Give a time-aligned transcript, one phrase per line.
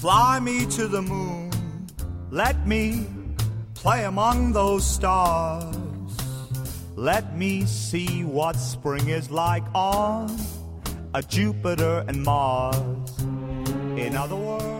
[0.00, 1.50] Fly me to the moon,
[2.30, 3.06] let me
[3.74, 5.76] play among those stars.
[6.96, 10.34] Let me see what spring is like on
[11.12, 12.78] a Jupiter and Mars.
[13.98, 14.77] In other words,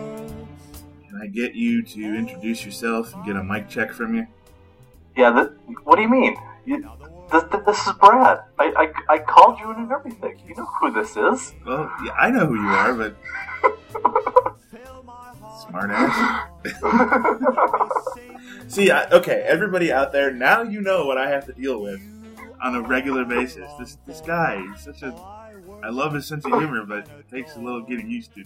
[1.19, 4.25] Can I get you to introduce yourself and get a mic check from you?
[5.17, 5.49] Yeah, th-
[5.83, 6.37] what do you mean?
[6.65, 6.89] You,
[7.29, 8.39] this, this is Brad.
[8.57, 8.71] I,
[9.09, 10.39] I, I called you and everything.
[10.47, 11.53] You know who this is.
[11.65, 13.17] Well, yeah, I know who you are, but
[15.67, 16.47] smart ass.
[18.73, 21.99] See, I, okay, everybody out there, now you know what I have to deal with
[22.63, 23.69] on a regular basis.
[23.77, 25.13] This this guy, he's such a.
[25.83, 28.45] I love his sense of humor, but it takes a little getting used to.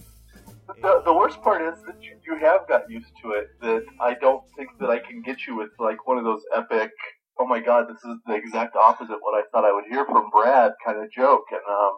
[0.66, 3.48] The, the worst part is that you, you have got used to it.
[3.60, 6.90] That I don't think that I can get you with like one of those epic.
[7.38, 10.30] Oh my God, this is the exact opposite what I thought I would hear from
[10.30, 11.92] Brad kind of joke, and um,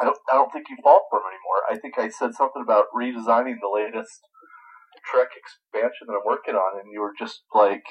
[0.00, 1.60] I don't I don't think you fall for him anymore.
[1.70, 4.20] I think I said something about redesigning the latest
[5.10, 7.84] Trek expansion that I'm working on, and you were just like,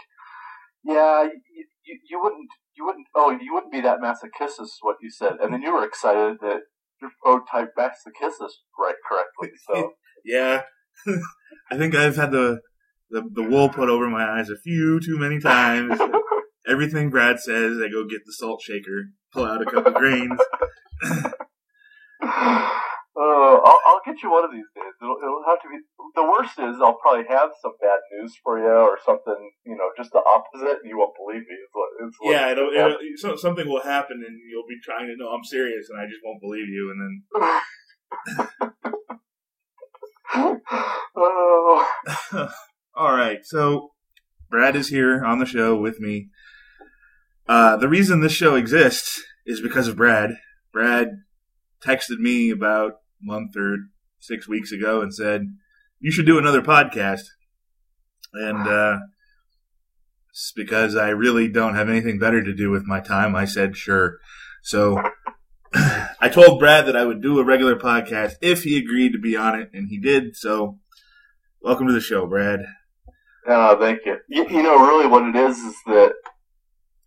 [0.84, 4.98] "Yeah, you, you, you wouldn't, you wouldn't, oh, you wouldn't be that masochist," is what
[5.02, 6.62] you said, and then you were excited that
[7.02, 9.58] your phone typed masochist right correctly.
[9.68, 9.94] So
[10.26, 10.64] Yeah,
[11.72, 12.60] I think I've had the,
[13.10, 16.00] the the wool put over my eyes a few too many times.
[16.68, 20.38] Everything Brad says, I go get the salt shaker, pull out a couple grains.
[23.20, 24.94] Oh, I'll, I'll get you one of these days.
[25.02, 25.82] It'll, it'll have to be.
[26.14, 29.52] The worst is I'll probably have some bad news for you or something.
[29.66, 31.58] You know, just the opposite, and you won't believe me.
[31.58, 35.08] It's what, it's what Yeah, it'll, it'll, so, something will happen, and you'll be trying
[35.08, 37.24] to know I'm serious, and I just won't believe you, and then.
[41.18, 42.52] oh.
[42.96, 43.94] All right, so
[44.50, 46.30] Brad is here on the show with me.
[47.48, 50.38] Uh, the reason this show exists is because of Brad.
[50.72, 51.24] Brad
[51.82, 53.78] texted me about month or
[54.20, 55.56] six weeks ago and said,
[56.00, 57.24] You should do another podcast.
[58.34, 58.98] And uh,
[60.30, 63.36] it's because I really don't have anything better to do with my time.
[63.36, 64.18] I said, Sure.
[64.64, 65.02] So
[65.74, 69.36] I told Brad that I would do a regular podcast if he agreed to be
[69.36, 70.36] on it, and he did.
[70.36, 70.80] So
[71.62, 72.62] welcome to the show, Brad.
[73.48, 74.18] oh, thank you.
[74.28, 74.48] you.
[74.50, 76.14] You know, really, what it is is that.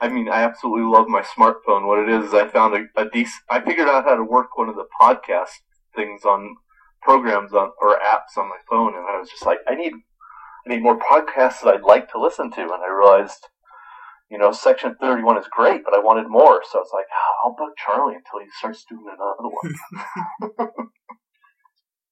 [0.03, 1.87] I mean, I absolutely love my smartphone.
[1.87, 3.43] What it is is I found a, a decent.
[3.51, 5.51] I figured out how to work one of the podcast
[5.95, 6.57] things on
[7.03, 9.93] programs on or apps on my phone, and I was just like, I need,
[10.67, 13.47] I need more podcasts that I'd like to listen to, and I realized,
[14.31, 17.07] you know, Section Thirty One is great, but I wanted more, so it's like,
[17.45, 19.49] I'll bug Charlie until he starts doing another
[20.59, 20.77] one.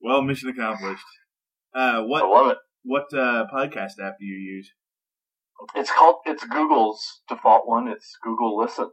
[0.01, 1.05] Well, mission accomplished.
[1.75, 2.59] Uh, I what love it.
[2.85, 4.71] what uh, podcast app do you use?
[5.75, 6.17] It's called.
[6.25, 7.89] It's Google's default one.
[7.89, 8.91] It's Google Listen.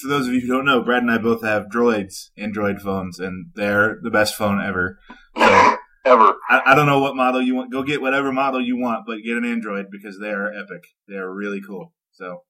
[0.00, 3.18] For those of you who don't know, Brad and I both have Droids Android phones,
[3.18, 4.98] and they're the best phone ever.
[5.36, 6.34] So Ever.
[6.50, 7.70] I, I don't know what model you want.
[7.70, 10.82] Go get whatever model you want, but get an Android because they are epic.
[11.06, 11.92] They are really cool.
[12.12, 12.42] So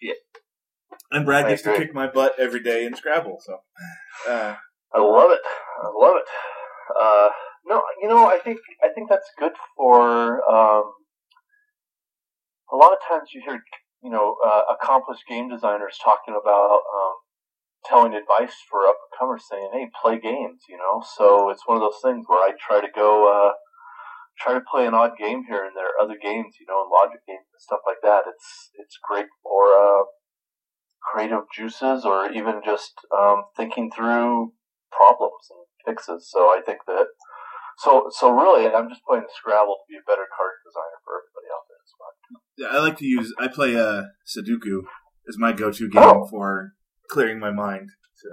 [0.00, 0.14] Yeah.
[1.10, 3.38] And Brad I gets to kick my butt every day in Scrabble.
[3.40, 3.58] So
[4.28, 4.54] uh,
[4.94, 5.40] I love it.
[5.82, 6.24] I love it.
[7.00, 7.28] Uh,
[7.66, 10.48] no, you know, I think I think that's good for.
[10.48, 10.92] Um,
[12.72, 13.60] a lot of times you hear,
[14.02, 17.14] you know, uh, accomplished game designers talking about um,
[17.84, 21.76] telling advice for up and comers, saying, "Hey, play games." You know, so it's one
[21.76, 23.28] of those things where I try to go.
[23.28, 23.52] Uh,
[24.40, 27.20] Try to play an odd game here and there, other games, you know, and logic
[27.28, 28.24] games and stuff like that.
[28.26, 30.04] It's it's great for uh,
[31.04, 34.54] creative juices or even just um, thinking through
[34.90, 36.28] problems and fixes.
[36.30, 37.12] So I think that
[37.78, 41.48] so so really I'm just playing Scrabble to be a better card designer for everybody
[41.52, 41.80] out there.
[41.84, 42.14] It's fun.
[42.49, 43.32] yeah, I like to use.
[43.38, 44.82] I play uh, Sudoku
[45.28, 46.26] as my go-to game Oh.
[46.28, 46.72] for
[47.10, 47.90] clearing my mind.
[48.16, 48.28] So,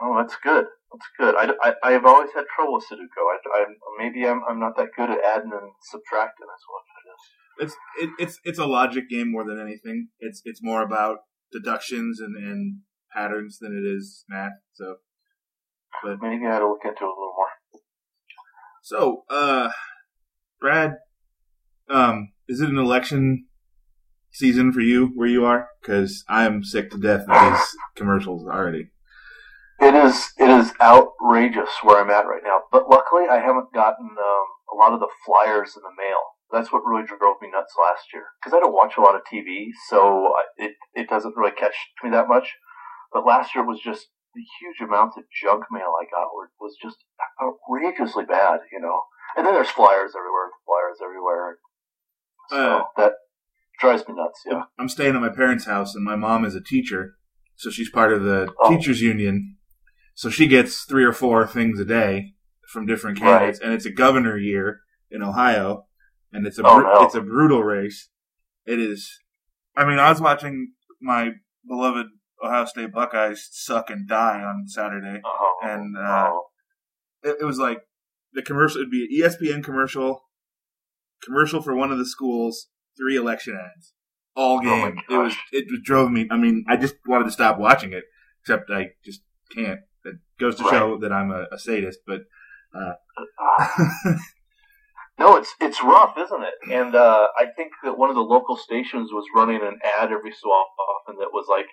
[0.00, 0.64] Oh, that's good.
[0.92, 1.34] That's good.
[1.36, 3.20] I, I, I've always had trouble with Sudoku.
[3.20, 3.64] I, I
[3.98, 6.46] maybe I'm I'm not that good at adding and subtracting.
[6.46, 7.74] That's what it is.
[7.74, 10.08] it's it, it's it's a logic game more than anything.
[10.20, 11.18] It's it's more about
[11.52, 12.80] deductions and, and
[13.12, 14.52] patterns than it is math.
[14.74, 14.96] So,
[16.02, 17.80] but Maybe I had to look into it a little more.
[18.82, 19.70] so uh,
[20.60, 20.94] Brad,
[21.90, 23.46] um, is it an election
[24.32, 25.68] season for you where you are?
[25.80, 28.90] Because I'm sick to death of these commercials already.
[29.80, 32.62] It is it is outrageous where I'm at right now.
[32.72, 36.18] But luckily, I haven't gotten um, a lot of the flyers in the mail.
[36.50, 39.22] That's what really drove me nuts last year because I don't watch a lot of
[39.32, 42.56] TV, so it it doesn't really catch me that much.
[43.12, 46.76] But last year was just the huge amounts of junk mail I got were, was
[46.80, 46.96] just
[47.40, 49.02] outrageously bad, you know.
[49.36, 50.50] And then there's flyers everywhere.
[50.66, 51.58] Flyers everywhere.
[52.50, 53.12] So Uh, that
[53.80, 54.42] drives me nuts.
[54.46, 54.62] Yeah.
[54.78, 57.16] I'm staying at my parents' house, and my mom is a teacher,
[57.56, 58.70] so she's part of the Oh.
[58.70, 59.56] teachers union.
[60.14, 62.34] So she gets three or four things a day
[62.68, 64.80] from different candidates, and it's a governor year
[65.10, 65.86] in Ohio,
[66.32, 67.04] and it's a Oh, bru- no.
[67.04, 68.10] it's a brutal race.
[68.66, 69.20] It is.
[69.76, 71.34] I mean, I was watching my
[71.66, 72.08] beloved
[72.42, 75.20] Ohio State Buckeyes suck and die on Saturday.
[75.24, 76.44] Oh, And, uh, oh.
[77.22, 77.80] It, it was like
[78.32, 78.80] the commercial.
[78.80, 80.27] It'd be an ESPN commercial,
[81.24, 83.92] commercial for one of the schools, three election ads,
[84.36, 85.00] all Oh game.
[85.08, 85.34] it was.
[85.52, 86.26] It drove me.
[86.30, 88.04] I mean, I just wanted to stop watching it,
[88.42, 89.22] except I just
[89.54, 89.80] can't.
[90.04, 92.22] It goes to show that I'm a, a sadist, but
[92.74, 92.92] Uh,
[95.18, 96.54] No, it's it's rough, isn't it?
[96.72, 100.30] And uh, I think that one of the local stations was running an ad every
[100.30, 101.66] so often that was like,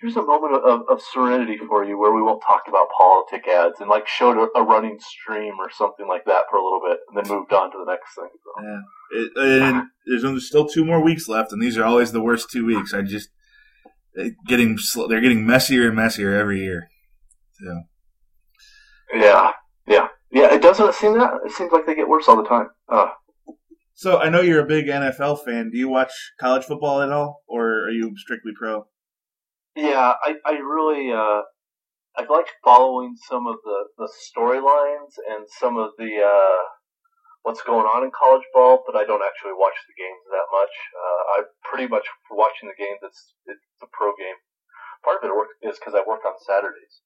[0.00, 3.80] "Here's a moment of, of serenity for you, where we won't talk about politic ads,"
[3.80, 6.98] and like showed a, a running stream or something like that for a little bit,
[7.08, 8.28] and then moved on to the next thing.
[8.44, 8.80] So, yeah.
[9.12, 12.50] It, and there's only still two more weeks left, and these are always the worst
[12.50, 12.94] two weeks.
[12.94, 13.30] I just
[14.46, 16.88] getting they're getting messier and messier every year.
[17.52, 17.82] So
[19.14, 19.52] yeah,
[19.86, 20.52] yeah, yeah.
[20.54, 21.32] It doesn't seem that.
[21.44, 22.68] It seems like they get worse all the time.
[22.88, 23.08] Uh,
[23.94, 25.70] So I know you're a big NFL fan.
[25.70, 28.86] Do you watch college football at all, or are you strictly pro?
[29.76, 31.42] Yeah, I, I really uh,
[32.16, 36.62] I like following some of the, the storylines and some of the uh,
[37.42, 40.74] what's going on in college ball, but I don't actually watch the games that much.
[40.90, 42.98] Uh, I pretty much watching the games.
[43.02, 44.36] It's it's the pro game.
[45.04, 47.00] Part of it is because I work on Saturdays,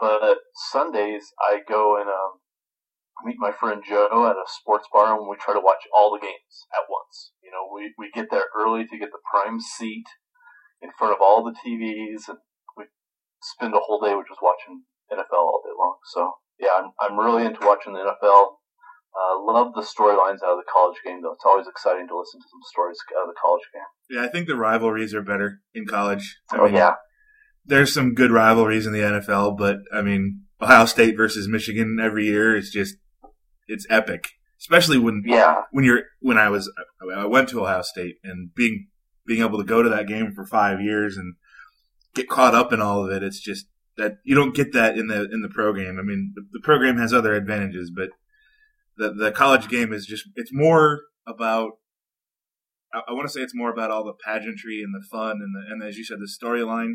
[0.00, 0.38] but
[0.72, 2.40] Sundays I go and um,
[3.24, 6.24] meet my friend Joe at a sports bar, and we try to watch all the
[6.24, 7.32] games at once.
[7.44, 10.08] You know, we we get there early to get the prime seat
[10.82, 12.38] in front of all the TVs, and
[12.76, 12.84] we
[13.42, 14.82] spend a whole day with just watching
[15.12, 15.96] NFL all day long.
[16.12, 18.58] So yeah, I'm I'm really into watching the NFL.
[19.18, 21.32] Uh, love the storylines out of the college game, though.
[21.32, 24.18] It's always exciting to listen to some stories out of the college game.
[24.18, 26.38] Yeah, I think the rivalries are better in college.
[26.52, 26.94] I oh mean, yeah,
[27.64, 32.26] there's some good rivalries in the NFL, but I mean, Ohio State versus Michigan every
[32.26, 32.96] year is just
[33.66, 34.28] it's epic.
[34.60, 36.70] Especially when yeah, when you're when I was
[37.00, 38.88] I went to Ohio State and being
[39.28, 41.36] being able to go to that game for five years and
[42.14, 43.22] get caught up in all of it.
[43.22, 43.66] It's just
[43.96, 45.98] that you don't get that in the in the pro game.
[45.98, 48.08] I mean, the, the pro game has other advantages, but
[48.96, 51.72] the the college game is just it's more about.
[52.92, 55.54] I, I want to say it's more about all the pageantry and the fun and
[55.54, 56.94] the and as you said the storyline,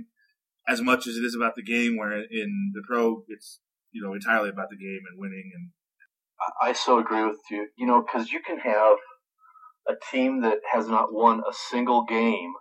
[0.67, 1.97] as much as it is about the game.
[1.97, 3.59] Where in the pro, it's
[3.91, 5.69] you know entirely about the game and winning and
[6.41, 7.67] I- I so agree with you.
[7.77, 8.97] You know, because you can have
[9.87, 12.53] a team that has not won a single game,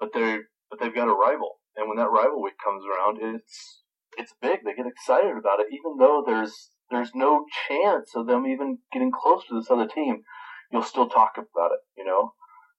[0.00, 3.82] but they're but they've got a rival, and when that rival week comes around, it's
[4.16, 4.60] it's big.
[4.64, 9.10] They get excited about it, even though there's there's no chance of them even getting
[9.12, 10.22] close to this other team.
[10.70, 11.80] You'll still talk about it.
[11.96, 12.32] You know,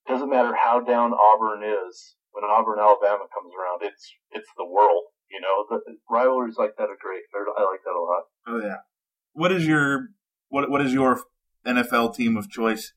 [0.07, 2.15] doesn't matter how down Auburn is.
[2.31, 5.03] When Auburn, Alabama comes around, it's it's the world.
[5.29, 7.23] You know, the rivalries like that are great.
[7.35, 8.23] I like that a lot.
[8.47, 8.77] Oh yeah.
[9.33, 10.09] What is your
[10.49, 11.21] what what is your
[11.65, 12.93] NFL team of choice?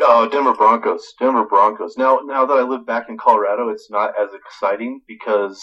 [0.00, 1.14] Oh, Denver Broncos.
[1.18, 1.96] Denver Broncos.
[1.96, 5.62] Now, now that I live back in Colorado, it's not as exciting because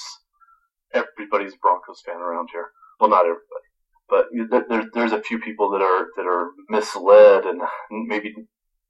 [0.93, 2.71] everybody's Broncos fan around here.
[2.99, 3.67] Well, not everybody,
[4.09, 7.61] but there, there- there's a few people that are that are misled and
[7.91, 8.33] maybe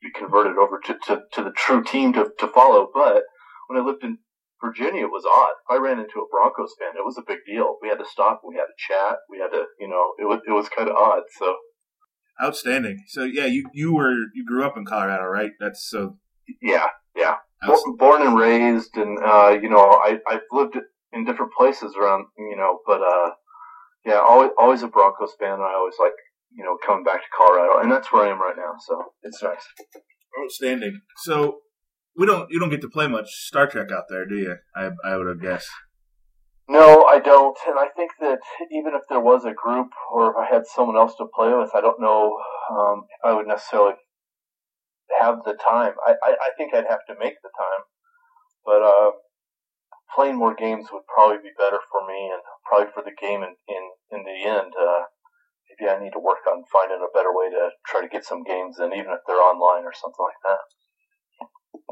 [0.01, 2.89] be converted over to, to, to the true team to, to follow.
[2.93, 3.23] But
[3.67, 4.17] when I lived in
[4.63, 5.53] Virginia, it was odd.
[5.73, 7.77] I ran into a Broncos fan, it was a big deal.
[7.81, 8.41] We had to stop.
[8.47, 9.17] We had to chat.
[9.29, 11.23] We had to, you know, it was it was kind of odd.
[11.39, 11.55] So
[12.41, 13.03] Outstanding.
[13.07, 15.51] So yeah, you you were you grew up in Colorado, right?
[15.59, 16.17] That's so.
[16.61, 17.35] yeah, yeah.
[17.63, 20.77] outs- born and raised, and uh, you know, I I've lived
[21.13, 23.31] in different places around, you know, but uh,
[24.05, 25.53] yeah, always always a Broncos fan.
[25.53, 26.13] And I always like
[26.55, 28.73] you know coming back to Colorado, and that's where I am right now.
[28.87, 29.65] So it's nice.
[30.43, 31.01] Outstanding.
[31.23, 31.59] So
[32.17, 34.55] we don't you don't get to play much Star Trek out there, do you?
[34.75, 35.69] I I would have guessed.
[36.71, 38.39] No, I don't, and I think that
[38.71, 41.75] even if there was a group or if I had someone else to play with,
[41.75, 42.39] I don't know
[42.71, 43.99] um, if I would necessarily
[45.19, 45.99] have the time.
[46.07, 47.83] I, I, I think I'd have to make the time,
[48.63, 49.11] but uh,
[50.15, 53.51] playing more games would probably be better for me and probably for the game in
[53.67, 53.83] in,
[54.15, 54.71] in the end.
[54.71, 55.11] Uh,
[55.67, 58.47] maybe I need to work on finding a better way to try to get some
[58.47, 60.63] games in, even if they're online or something like that.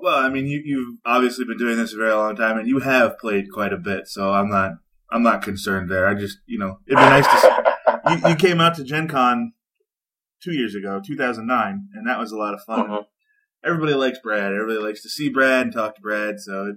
[0.01, 2.79] Well, I mean, you you've obviously been doing this a very long time, and you
[2.79, 4.07] have played quite a bit.
[4.07, 4.73] So I'm not
[5.11, 6.07] I'm not concerned there.
[6.07, 7.37] I just you know it'd be nice to.
[7.39, 7.49] See,
[8.25, 9.53] you, you came out to Gen Con
[10.41, 12.87] two years ago, 2009, and that was a lot of fun.
[12.87, 13.05] Mhm.
[13.65, 14.53] Everybody likes Brad.
[14.53, 16.39] Everybody likes to see Brad and talk to Brad.
[16.39, 16.75] So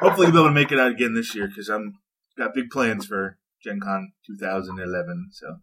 [0.00, 1.94] hopefully you'll be able to make it out again this year because I'm
[2.36, 5.28] got big plans for Gen Con 2011.
[5.32, 5.58] So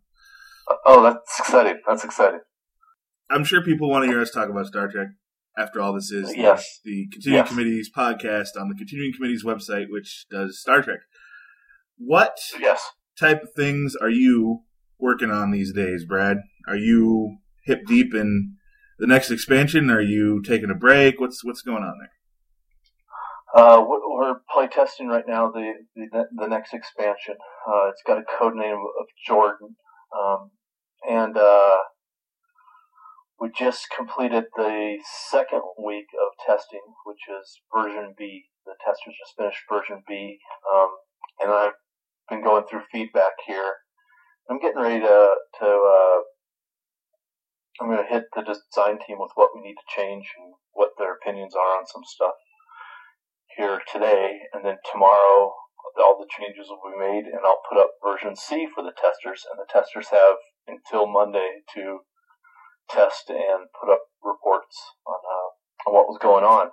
[0.85, 1.81] Oh, that's exciting.
[1.87, 2.41] That's exciting.
[3.29, 5.07] I'm sure people want to hear us talk about Star Trek.
[5.59, 6.79] After all, this is yes.
[6.85, 7.49] the, the Continuing Yes.
[7.49, 10.99] Committee's podcast on the Continuing Committee's website, which does Star Trek.
[11.97, 12.81] What Yes.
[13.19, 14.61] type of things are you
[14.97, 16.37] working on these days, Brad?
[16.67, 18.55] Are you hip deep in
[18.99, 19.89] the next expansion?
[19.89, 21.19] Are you taking a break?
[21.19, 22.11] What's what's going on there?
[23.53, 27.35] Uh, we're, we're play testing right now the, the the next expansion.
[27.67, 29.75] Uh, it's got a code name of Jordan,
[30.17, 30.51] um,
[31.09, 31.77] and uh,
[33.39, 34.97] we just completed the
[35.31, 38.45] second week of testing, which is version B.
[38.65, 40.39] The testers just finished version B,
[40.73, 40.89] um,
[41.41, 41.79] and I've
[42.29, 43.75] been going through feedback here.
[44.49, 46.19] I'm getting ready to to uh,
[47.81, 50.91] I'm going to hit the design team with what we need to change and what
[50.97, 52.35] their opinions are on some stuff
[53.55, 55.53] here today, and then tomorrow
[55.97, 59.45] all the changes will be made, and I'll put up version C for the testers,
[59.49, 60.35] and the testers have
[60.67, 61.99] until Monday to
[62.89, 66.71] test and put up reports on uh, on what was going on.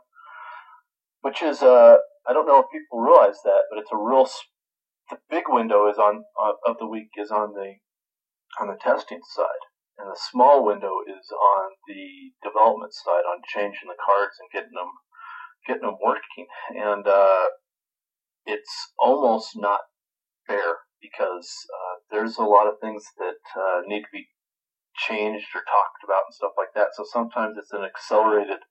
[1.23, 1.97] Which is, uh,
[2.29, 4.29] I don't know if people realize that, but it's a real.
[5.11, 7.75] The big window is on uh, of the week is on the
[8.61, 9.65] on the testing side,
[9.99, 14.75] and the small window is on the development side on changing the cards and getting
[14.75, 14.91] them
[15.67, 17.47] getting them working, and uh,
[18.47, 19.81] it's almost not
[20.47, 24.27] fair because uh, there's a lot of things that uh, need to be
[24.97, 26.97] changed or talked about and stuff like that.
[26.97, 28.65] So sometimes it's an accelerated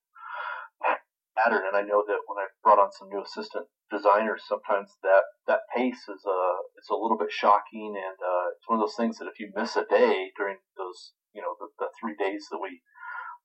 [1.35, 5.23] pattern, and I know that when I brought on some new assistant designers, sometimes that
[5.47, 6.39] that pace is a
[6.79, 9.51] it's a little bit shocking, and uh, it's one of those things that if you
[9.53, 12.81] miss a day during those you know the, the three days that we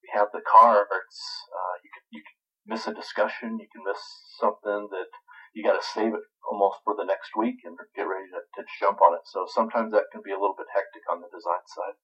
[0.01, 1.17] we have the cards,
[1.53, 4.01] uh, you can, you could miss a discussion, you can miss
[4.41, 5.11] something that
[5.53, 8.63] you got to save it almost for the next week and get ready to, to
[8.79, 9.25] jump on it.
[9.27, 11.99] So sometimes that can be a little bit hectic on the design side,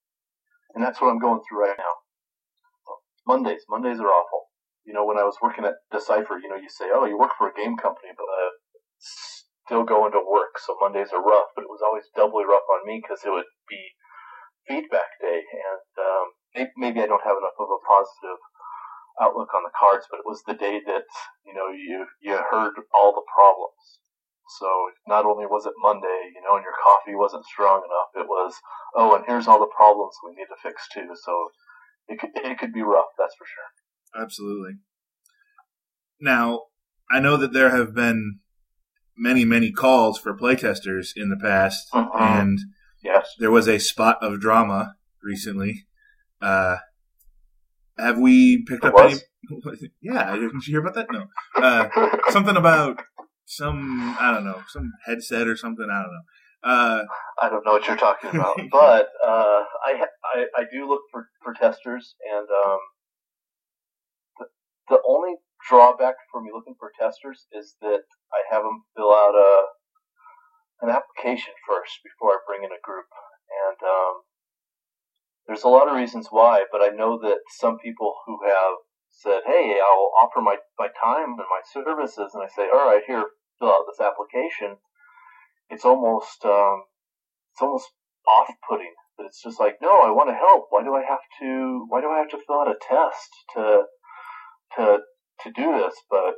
[0.76, 1.94] and that's what I'm going through right now.
[3.26, 4.52] Mondays, Mondays are awful.
[4.84, 7.32] You know, when I was working at Decipher, you know, you say, "Oh, you work
[7.36, 8.52] for a game company, but uh,
[9.00, 12.86] still going to work." So Mondays are rough, but it was always doubly rough on
[12.86, 13.82] me because it would be
[14.68, 18.38] feedback day, and um, may- maybe I don't have enough of a positive
[19.20, 21.08] outlook on the cards, but it was the day that
[21.48, 24.04] you know you you heard all the problems.
[24.48, 24.66] So
[25.08, 28.54] not only was it Monday, you know, and your coffee wasn't strong enough, it was
[28.94, 31.08] oh, and here's all the problems we need to fix too.
[31.24, 31.48] So
[32.08, 34.22] it could it could be rough, that's for sure.
[34.22, 34.74] Absolutely.
[36.20, 36.62] Now,
[37.10, 38.40] I know that there have been
[39.16, 42.20] many, many calls for playtesters in the past, Mhm.
[42.20, 42.58] and
[43.02, 43.34] Yes.
[43.38, 45.86] there was a spot of drama recently.
[46.40, 46.76] Uh,
[47.98, 49.24] have we picked There up was?
[49.50, 49.90] any?
[50.00, 51.10] yeah, did you hear about that?
[51.10, 51.26] No.
[51.56, 53.02] Uh, something about
[53.46, 55.86] some I don't know, some headset or something.
[55.90, 56.22] I don't know.
[56.64, 57.04] Uh,
[57.40, 61.28] I don't know what you're talking about, but uh, I, I I do look for,
[61.42, 62.78] for testers, and um,
[64.38, 64.46] the,
[64.88, 65.36] the only
[65.68, 69.62] drawback for me looking for testers is that I have them fill out a
[70.82, 73.06] an application first before I bring in a group,
[73.48, 74.14] and um,
[75.46, 78.74] there's a lot of reasons why, but I know that some people who have
[79.10, 83.02] said, "Hey, I'll offer my my time and my services," and I say, "All right,
[83.06, 83.24] here,
[83.58, 84.78] fill out this application."
[85.68, 86.84] It's almost um,
[87.52, 87.90] it's almost
[88.26, 88.94] off-putting.
[89.16, 90.66] But it's just like, no, I want to help.
[90.70, 91.86] Why do I have to?
[91.88, 93.84] Why do I have to fill out a test to
[94.76, 94.98] to
[95.40, 95.94] to do this?
[96.10, 96.34] But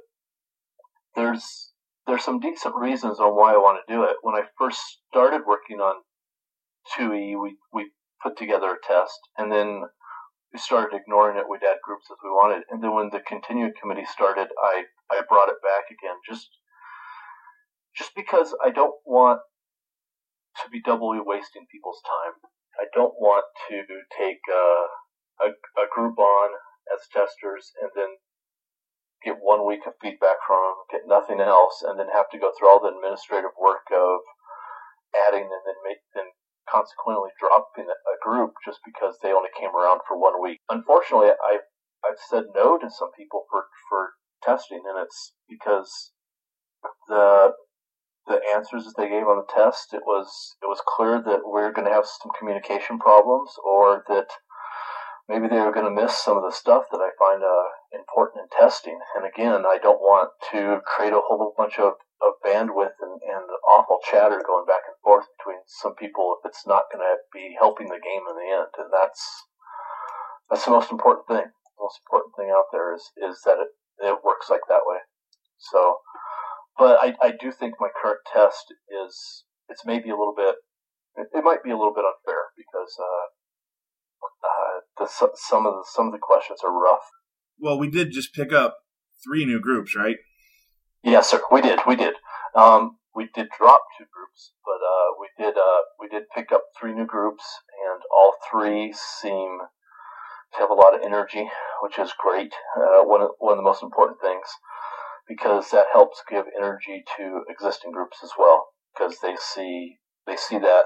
[1.16, 1.72] there's
[2.06, 4.16] there's some decent reasons on why I want to do it.
[4.22, 6.02] When I first started working on
[6.96, 7.90] 2E, we we
[8.22, 9.82] put together a test, and then
[10.52, 11.48] we started ignoring it.
[11.50, 15.22] We'd add groups as we wanted, and then when the continuing committee started, I I
[15.28, 16.48] brought it back again, just
[17.98, 19.42] just because I don't want
[20.62, 22.38] to be doubly wasting people's time.
[22.78, 23.82] I don't want to
[24.14, 24.86] take uh,
[25.42, 26.48] a, a group on
[26.94, 28.22] as testers and then
[29.26, 32.54] get one week of feedback from them, get nothing else, and then have to go
[32.54, 34.22] through all the administrative work of
[35.26, 36.30] adding and then make then
[36.70, 40.62] consequently dropping a, a group just because they only came around for one week.
[40.70, 41.66] Unfortunately, I've
[42.06, 46.14] I've said no to some people for for testing, and it's because
[47.08, 47.58] the
[48.28, 51.72] the answers that they gave on the test, it was it was clear that we're
[51.72, 54.28] going to have some communication problems, or that
[55.28, 58.44] maybe they were going to miss some of the stuff that I find uh, important
[58.44, 58.98] in testing.
[59.16, 63.44] And again, I don't want to create a whole bunch of, of bandwidth and, and
[63.68, 67.56] awful chatter going back and forth between some people if it's not going to be
[67.60, 68.72] helping the game in the end.
[68.78, 69.20] And that's
[70.48, 71.44] that's the most important thing.
[71.44, 73.68] The most important thing out there is is that it
[74.00, 74.98] it works like that way.
[75.58, 75.98] So
[76.78, 80.54] but I, I do think my current test is it's maybe a little bit
[81.16, 83.26] it, it might be a little bit unfair because uh,
[84.44, 87.04] uh, the some of the some of the questions are rough.
[87.58, 88.76] Well, we did just pick up
[89.24, 90.16] three new groups, right?
[91.02, 91.40] Yes, sir.
[91.50, 91.80] We did.
[91.86, 92.14] We did.
[92.54, 96.62] Um, we did drop two groups, but uh, we did uh, we did pick up
[96.78, 97.44] three new groups,
[97.90, 99.58] and all three seem
[100.54, 101.48] to have a lot of energy,
[101.82, 102.52] which is great.
[102.76, 104.46] Uh, one of, one of the most important things
[105.28, 110.58] because that helps give energy to existing groups as well because they see they see
[110.58, 110.84] that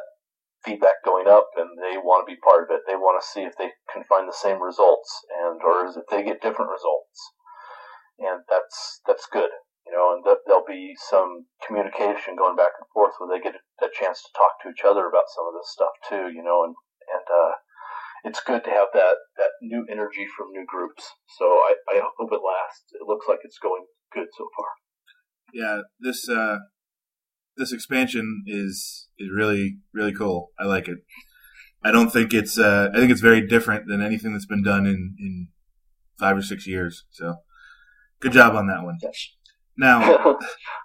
[0.64, 2.82] feedback going up and they want to be part of it.
[2.86, 5.10] They want to see if they can find the same results
[5.42, 7.18] and or if they get different results.
[8.18, 9.50] And that's that's good,
[9.86, 10.14] you know.
[10.14, 13.90] And th- there'll be some communication going back and forth where they get a, a
[13.90, 16.62] chance to talk to each other about some of this stuff too, you know.
[16.62, 16.74] And
[17.10, 17.52] and uh,
[18.24, 21.04] it's good to have that that new energy from new groups.
[21.38, 22.92] So I, I hope it lasts.
[22.92, 24.66] It looks like it's going good so far.
[25.52, 26.58] Yeah, this uh,
[27.56, 30.50] this expansion is is really really cool.
[30.58, 30.98] I like it.
[31.84, 34.86] I don't think it's uh, I think it's very different than anything that's been done
[34.86, 35.48] in in
[36.18, 37.04] five or six years.
[37.10, 37.36] So
[38.20, 38.98] good job on that one.
[39.02, 39.30] Yes.
[39.76, 40.36] Now,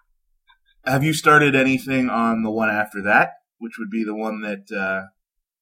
[0.86, 4.76] have you started anything on the one after that, which would be the one that
[4.76, 5.08] uh,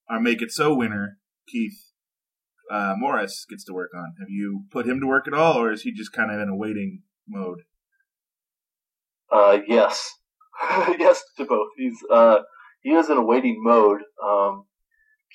[0.09, 1.91] our Make It So winner Keith
[2.71, 4.15] uh, Morris gets to work on?
[4.19, 6.49] Have you put him to work at all, or is he just kind of in
[6.49, 7.59] a waiting mode?
[9.31, 10.11] Uh, yes,
[10.99, 11.69] yes to both.
[11.77, 12.39] He's uh,
[12.81, 14.01] he is in a waiting mode.
[14.23, 14.65] Um,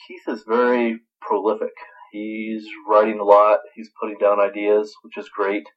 [0.06, 1.72] Keith is very prolific.
[2.12, 3.60] He's writing a lot.
[3.74, 5.68] He's putting down ideas, which is great.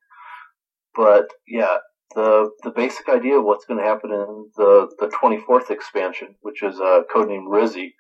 [0.96, 1.78] But yeah,
[2.16, 6.64] the the basic idea of what's going to happen in the the 24th expansion, which
[6.64, 7.94] is uh, codenamed Rizzy,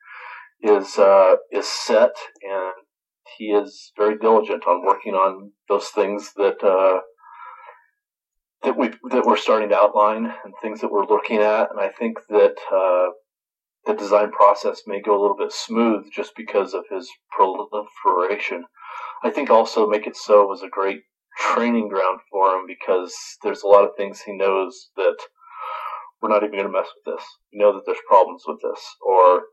[0.63, 2.73] is uh, is set, and
[3.37, 7.01] he is very diligent on working on those things that uh,
[8.63, 11.89] that we that we're starting to outline and things that we're looking at, and I
[11.89, 13.11] think that uh,
[13.85, 18.63] the design process may go a little bit smooth just because of his proliferation.
[19.23, 21.01] I think also make it so was a great
[21.37, 25.17] training ground for him because there's a lot of things he knows that
[26.21, 27.25] we're not even going to mess with this.
[27.51, 29.43] We know that there's problems with this, or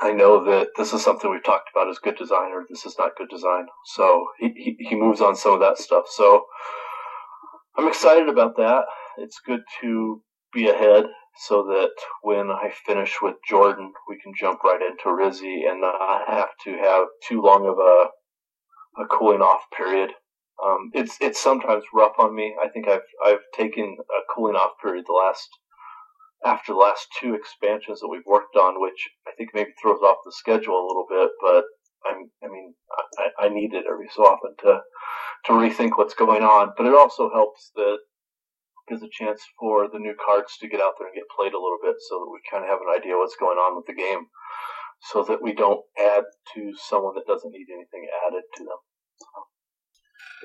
[0.00, 2.96] I know that this is something we've talked about as good design, or this is
[2.98, 3.66] not good design.
[3.94, 6.06] So he, he, he moves on some of that stuff.
[6.08, 6.44] So
[7.76, 8.84] I'm excited about that.
[9.18, 11.04] It's good to be ahead
[11.46, 16.28] so that when I finish with Jordan, we can jump right into Rizzy and not
[16.28, 20.10] have to have too long of a, a cooling off period.
[20.64, 22.54] Um, it's it's sometimes rough on me.
[22.62, 25.48] I think I've I've taken a cooling off period the last
[26.44, 30.18] after the last two expansions that we've worked on, which I think maybe throws off
[30.24, 31.30] the schedule a little bit.
[31.40, 31.64] But
[32.06, 32.74] I'm I mean
[33.18, 34.80] I, I need it every so often to
[35.46, 36.72] to rethink what's going on.
[36.76, 37.98] But it also helps that
[38.88, 41.62] gives a chance for the new cards to get out there and get played a
[41.62, 43.94] little bit, so that we kind of have an idea what's going on with the
[43.94, 44.26] game,
[45.12, 46.24] so that we don't add
[46.54, 48.80] to someone that doesn't need anything added to them.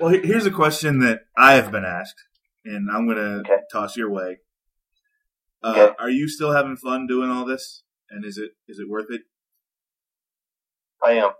[0.00, 2.22] Well, here's a question that I have been asked,
[2.64, 3.62] and I'm going to okay.
[3.72, 4.38] toss your way.
[5.62, 5.94] Uh, okay.
[5.98, 7.82] Are you still having fun doing all this?
[8.10, 9.22] And is it is it worth it?
[11.04, 11.30] I am.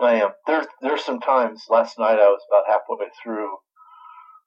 [0.00, 0.30] I am.
[0.46, 1.64] There's there's some times.
[1.70, 3.56] Last night I was about halfway through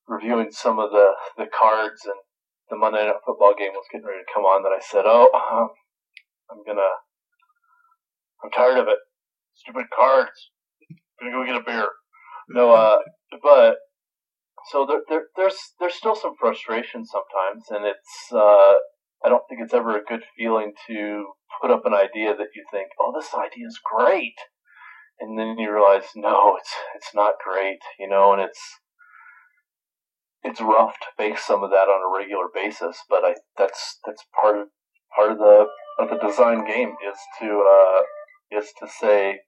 [0.07, 2.15] reviewing some of the the cards, and
[2.69, 4.63] the Monday Night Football game was getting ready to come on.
[4.63, 5.69] That I said, "Oh, um,
[6.51, 6.89] I'm gonna.
[8.43, 8.97] I'm tired of it.
[9.53, 10.51] Stupid cards.
[11.21, 11.89] I'm gonna go get a beer."
[12.49, 12.99] No, uh,
[13.43, 13.77] but
[14.71, 18.73] so there, there, there's there's still some frustration sometimes, and it's uh,
[19.23, 22.63] I don't think it's ever a good feeling to put up an idea that you
[22.71, 24.35] think, oh, this idea is great,
[25.19, 28.61] and then you realize, no, it's it's not great, you know, and it's
[30.43, 32.97] it's rough to face some of that on a regular basis.
[33.09, 34.67] But I that's that's part of
[35.15, 35.65] part of the
[35.99, 39.39] of the design game is to uh, is to say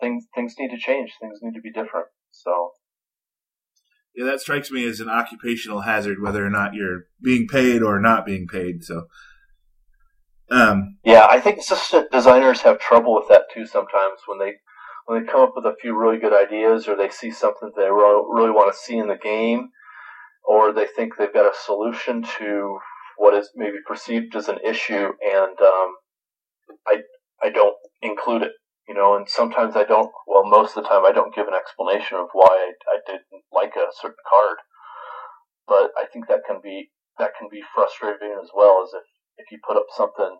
[0.00, 2.06] things things need to change, things need to be different.
[2.30, 2.70] So
[4.16, 8.00] yeah, that strikes me as an occupational hazard, whether or not you're being paid or
[8.00, 8.82] not being paid.
[8.82, 9.08] So,
[10.50, 13.66] um, yeah, I think assistant designers have trouble with that too.
[13.66, 14.54] Sometimes when they
[15.04, 17.80] when they come up with a few really good ideas, or they see something that
[17.80, 19.68] they really want to see in the game,
[20.44, 22.78] or they think they've got a solution to
[23.18, 25.94] what is maybe perceived as an issue, and um,
[26.86, 27.02] I
[27.42, 28.52] I don't include it
[28.88, 31.58] you know, and sometimes I don't, well, most of the time I don't give an
[31.58, 34.58] explanation of why I, I didn't like a certain card.
[35.66, 39.06] But I think that can be, that can be frustrating as well as if,
[39.38, 40.38] if you put up something,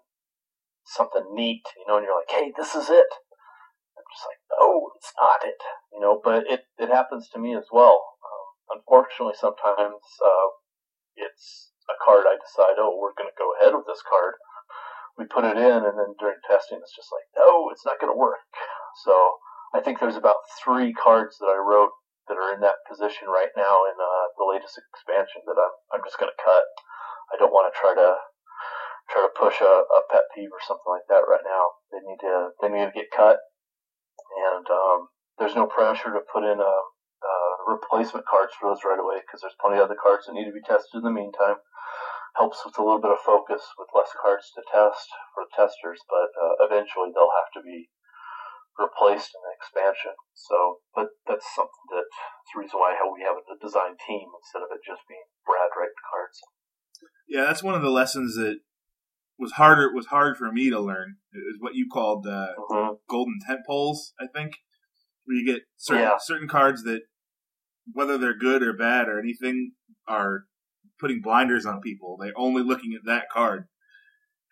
[0.87, 3.11] something neat, you know, and you're like, hey, this is it.
[3.98, 5.59] I'm just like, no, it's not it,
[5.92, 7.98] you know, but it, it happens to me as well.
[8.22, 10.48] Um, unfortunately, sometimes, uh,
[11.16, 14.38] it's a card I decide, oh, we're going to go ahead with this card
[15.16, 17.25] we put it in, and then during testing, it's just like,
[17.72, 18.40] it's not going to work.
[19.04, 19.12] So
[19.74, 21.92] I think there's about three cards that I wrote
[22.28, 26.04] that are in that position right now in uh, the latest expansion that I'm I'm
[26.06, 26.64] just going to cut.
[27.32, 28.10] I don't want to try to
[29.10, 31.64] try to push a, a pet peeve or something like that right now.
[31.94, 33.38] They need to they need to get cut,
[34.50, 36.74] and um, there's no pressure to put in a,
[37.22, 37.34] a
[37.66, 40.56] replacement cards for those right away because there's plenty of other cards that need to
[40.56, 41.62] be tested in the meantime.
[42.37, 46.05] Helps with a little bit of focus with less cards to test for the testers,
[46.05, 47.88] but uh, eventually they'll have to be
[48.77, 50.12] replaced in the expansion.
[50.37, 54.61] So, but that's something that it's the reason why we have a design team instead
[54.61, 56.38] of it just being Brad writing cards.
[57.25, 58.61] Yeah, that's one of the lessons that
[59.38, 62.94] was harder was hard for me to learn is what you called uh, mm-hmm.
[63.09, 64.12] golden tent poles.
[64.20, 64.61] I think
[65.25, 66.18] where you get certain yeah.
[66.18, 67.03] certain cards that
[67.92, 69.72] whether they're good or bad or anything
[70.09, 70.44] are
[70.98, 72.16] putting blinders on people.
[72.20, 73.66] They're only looking at that card,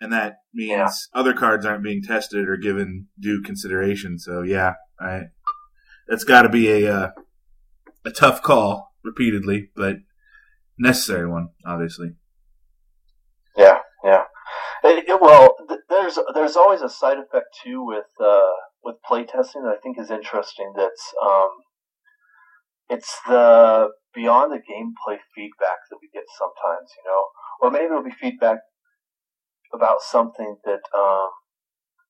[0.01, 0.89] and that means yeah.
[1.21, 4.19] other cards aren't being tested or given due consideration.
[4.19, 5.25] So yeah, I
[6.09, 7.11] that's got to be a uh,
[8.05, 9.97] a tough call repeatedly, but
[10.79, 12.13] necessary one, obviously.
[13.57, 14.23] Yeah, yeah.
[14.83, 18.41] It, it, well, th- there's there's always a side effect too with uh,
[18.83, 20.73] with playtesting that I think is interesting.
[20.77, 21.49] That's um,
[22.89, 27.25] it's the beyond the gameplay feedback that we get sometimes, you know,
[27.61, 28.59] or maybe it'll be feedback
[29.73, 31.31] about something that um,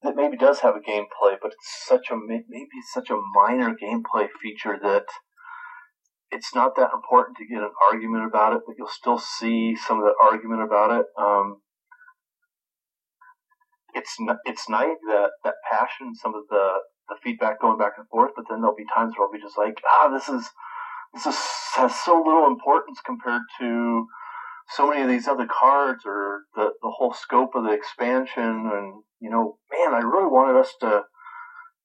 [0.02, 3.74] that maybe does have a gameplay, but it's such a maybe it's such a minor
[3.74, 5.04] gameplay feature that
[6.30, 9.98] it's not that important to get an argument about it, but you'll still see some
[9.98, 11.06] of the argument about it.
[11.18, 11.60] Um,
[13.94, 18.32] it's it's nice that that passion, some of the the feedback going back and forth,
[18.36, 20.50] but then there'll be times where I'll be just like, ah, this is
[21.14, 21.36] this is,
[21.76, 24.06] has so little importance compared to
[24.68, 29.02] so many of these other cards or the the whole scope of the expansion, and
[29.20, 31.02] you know, man, I really wanted us to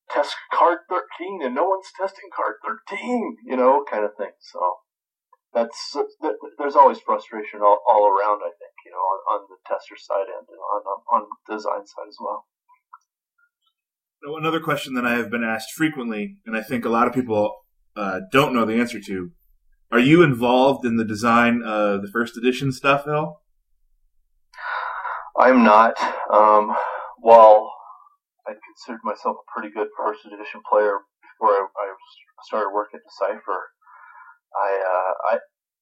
[0.10, 4.32] test card 13 and no one's testing card 13, you know, kind of thing.
[4.40, 4.60] So
[5.54, 5.96] that's
[6.58, 8.42] there's always frustration all, all around.
[8.42, 12.08] I think you know on, on the tester side and on, on on design side
[12.08, 12.46] as well.
[14.22, 17.56] Another question that I have been asked frequently, and I think a lot of people
[17.96, 19.32] uh, don't know the answer to:
[19.92, 23.44] Are you involved in the design of the first edition stuff at all?
[25.40, 25.96] I'm not.
[26.32, 26.76] Um,
[27.22, 27.72] while
[28.48, 31.88] I considered myself a pretty good first edition player before I, I
[32.44, 33.72] started working at Decipher.
[34.58, 35.36] I, uh, I,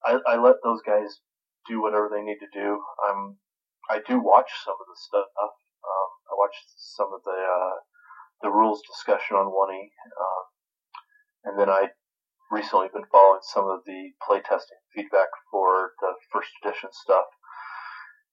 [0.03, 1.23] I, I let those guys
[1.67, 2.83] do whatever they need to do.
[3.07, 3.37] I'm,
[3.89, 5.31] I do watch some of the stuff.
[5.39, 7.77] Um, I watch some of the, uh,
[8.43, 9.79] the rules discussion on 1E.
[9.79, 10.43] Um,
[11.47, 11.89] and then I
[12.51, 17.25] recently been following some of the playtesting feedback for the first edition stuff.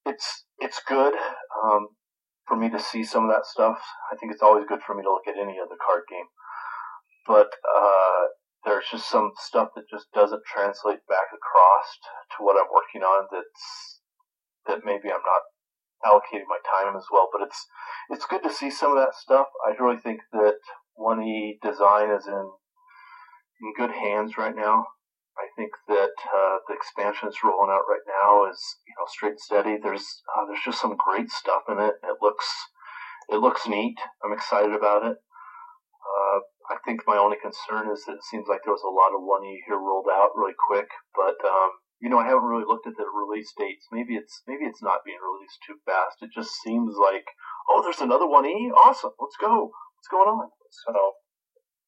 [0.06, 1.14] It's, it's good.
[1.64, 1.88] Um,
[2.46, 3.80] for me to see some of that stuff.
[4.12, 6.28] I think it's always good for me to look at any other card game.
[7.26, 11.88] But uh, there's just some stuff that just doesn't translate back across
[12.36, 13.28] to what I'm working on.
[13.32, 14.00] That's
[14.66, 15.44] that maybe I'm not
[16.04, 17.28] allocating my time as well.
[17.32, 17.66] But it's
[18.10, 19.46] it's good to see some of that stuff.
[19.66, 20.60] I really think that
[20.98, 22.50] 1E design is in
[23.64, 24.84] in good hands right now.
[25.34, 29.40] I think that uh, the expansion that's rolling out right now is you know straight
[29.40, 29.78] steady.
[29.82, 31.94] There's uh, there's just some great stuff in it.
[32.04, 32.46] It looks
[33.28, 33.96] it looks neat.
[34.22, 35.16] I'm excited about it.
[35.18, 36.38] Uh,
[36.70, 39.26] I think my only concern is that it seems like there was a lot of
[39.26, 42.86] one E here rolled out really quick, but um, you know I haven't really looked
[42.86, 43.88] at the release dates.
[43.90, 46.22] Maybe it's maybe it's not being released too fast.
[46.22, 47.26] It just seems like
[47.68, 48.70] oh, there's another one E.
[48.70, 49.74] Awesome, let's go.
[49.98, 50.50] What's going on?
[50.86, 50.94] So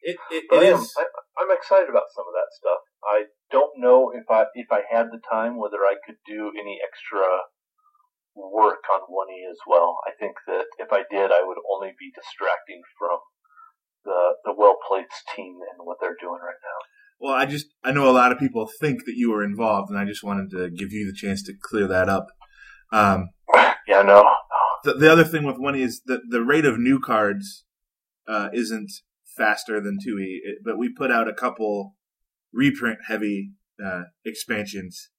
[0.02, 0.80] it, it, it I am.
[0.80, 1.04] I,
[1.38, 2.80] I'm excited about some of that stuff.
[3.04, 6.78] I don't know if I if I had the time whether I could do any
[6.82, 7.22] extra
[8.34, 9.96] work on 1E as well.
[10.06, 13.18] I think that if I did, I would only be distracting from
[14.04, 16.78] the the well plates team and what they're doing right now.
[17.18, 19.98] Well, I just I know a lot of people think that you were involved, and
[19.98, 22.26] I just wanted to give you the chance to clear that up.
[22.92, 23.30] Um,
[23.88, 24.24] yeah, no.
[24.84, 27.64] The, the other thing with 1E is that the rate of new cards
[28.28, 28.90] uh, isn't
[29.36, 31.94] faster than 2E, but we put out a couple
[32.52, 33.52] reprint heavy
[33.84, 35.10] uh, expansions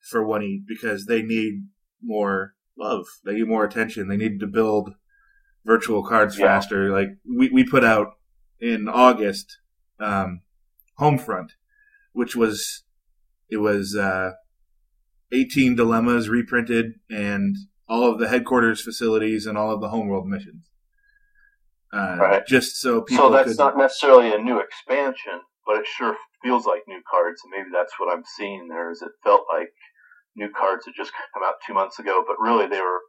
[0.00, 1.66] for 1E because they need
[2.02, 3.06] more love.
[3.24, 4.08] They need more attention.
[4.08, 4.94] They need to build
[5.64, 6.46] virtual cards yeah.
[6.46, 6.90] faster.
[6.90, 8.08] Like we, we put out
[8.60, 9.58] in August,
[9.98, 10.42] um,
[11.00, 11.50] Homefront,
[12.12, 12.84] which was,
[13.48, 14.32] it was, uh,
[15.32, 17.56] 18 dilemmas reprinted and
[17.88, 20.70] all of the headquarters facilities and all of the homeworld missions.
[21.92, 22.46] Uh, right.
[22.46, 23.28] Just so people.
[23.28, 23.58] So that's could...
[23.58, 27.94] not necessarily a new expansion, but it sure feels like new cards, and maybe that's
[27.98, 28.90] what I'm seeing there.
[28.90, 29.70] Is it felt like
[30.36, 33.00] new cards had just come out two months ago, but really they were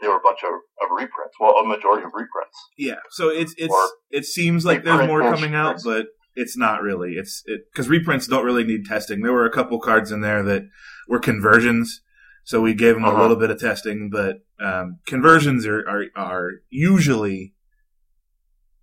[0.00, 0.50] they were a bunch of,
[0.82, 1.34] of reprints.
[1.40, 2.56] Well, a majority of reprints.
[2.76, 6.82] Yeah, so it's it's Or it seems like there's more coming out, but it's not
[6.82, 7.12] really.
[7.12, 9.22] It's it because reprints don't really need testing.
[9.22, 10.64] There were a couple cards in there that
[11.08, 12.02] were conversions,
[12.44, 13.22] so we gave them a Uh-huh.
[13.22, 14.10] little bit of testing.
[14.10, 17.54] But um, conversions are, are are usually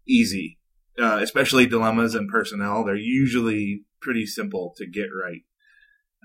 [0.07, 0.57] easy,
[0.99, 2.83] uh, especially dilemmas and personnel.
[2.83, 5.41] They're usually pretty simple to get right.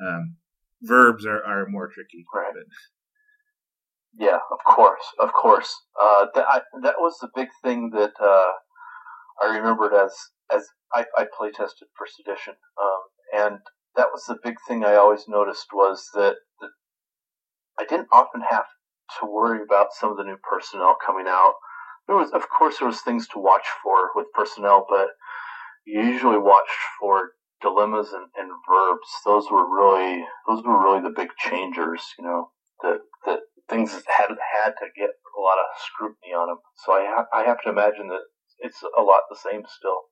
[0.05, 0.37] Um,
[0.83, 2.25] verbs are, are more tricky.
[2.35, 2.53] Right.
[4.19, 5.75] Yeah, of course, of course.
[6.01, 8.53] Uh, that I, that was the big thing that uh,
[9.43, 10.13] I remembered as
[10.55, 13.01] as I, I play tested for sedition, um,
[13.33, 13.59] and
[13.97, 16.71] that was the big thing I always noticed was that, that
[17.79, 18.65] I didn't often have
[19.21, 21.55] to worry about some of the new personnel coming out.
[22.13, 25.09] There was, of course, there was things to watch for with personnel, but
[25.87, 27.31] you usually watched for
[27.63, 29.09] dilemmas and, and verbs.
[29.25, 32.03] Those were really those were really the big changers.
[32.19, 32.51] You know,
[32.83, 33.39] that that
[33.71, 36.59] things had had to get a lot of scrutiny on them.
[36.85, 38.25] So I ha- I have to imagine that
[38.59, 40.03] it's a lot the same still.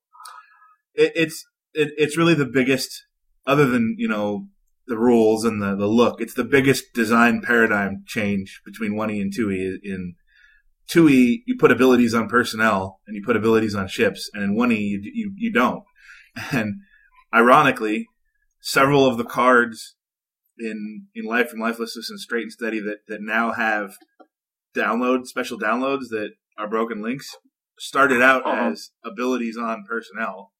[0.94, 3.04] it, it's it, it's really the biggest,
[3.46, 4.46] other than you know
[4.86, 6.22] the rules and the, the look.
[6.22, 9.78] It's the biggest design paradigm change between one E and two E.
[9.84, 10.14] In
[10.90, 14.54] two E, you put abilities on personnel and you put abilities on ships, and in
[14.56, 15.84] one E, you, you you don't.
[16.52, 16.74] And
[17.34, 18.06] ironically,
[18.60, 19.96] several of the cards
[20.58, 23.94] in in Life and Lifelessness and Straight and Steady that that now have
[24.76, 27.28] download special downloads that are broken links
[27.78, 28.70] started out Uh-huh.
[28.70, 30.52] as abilities on personnel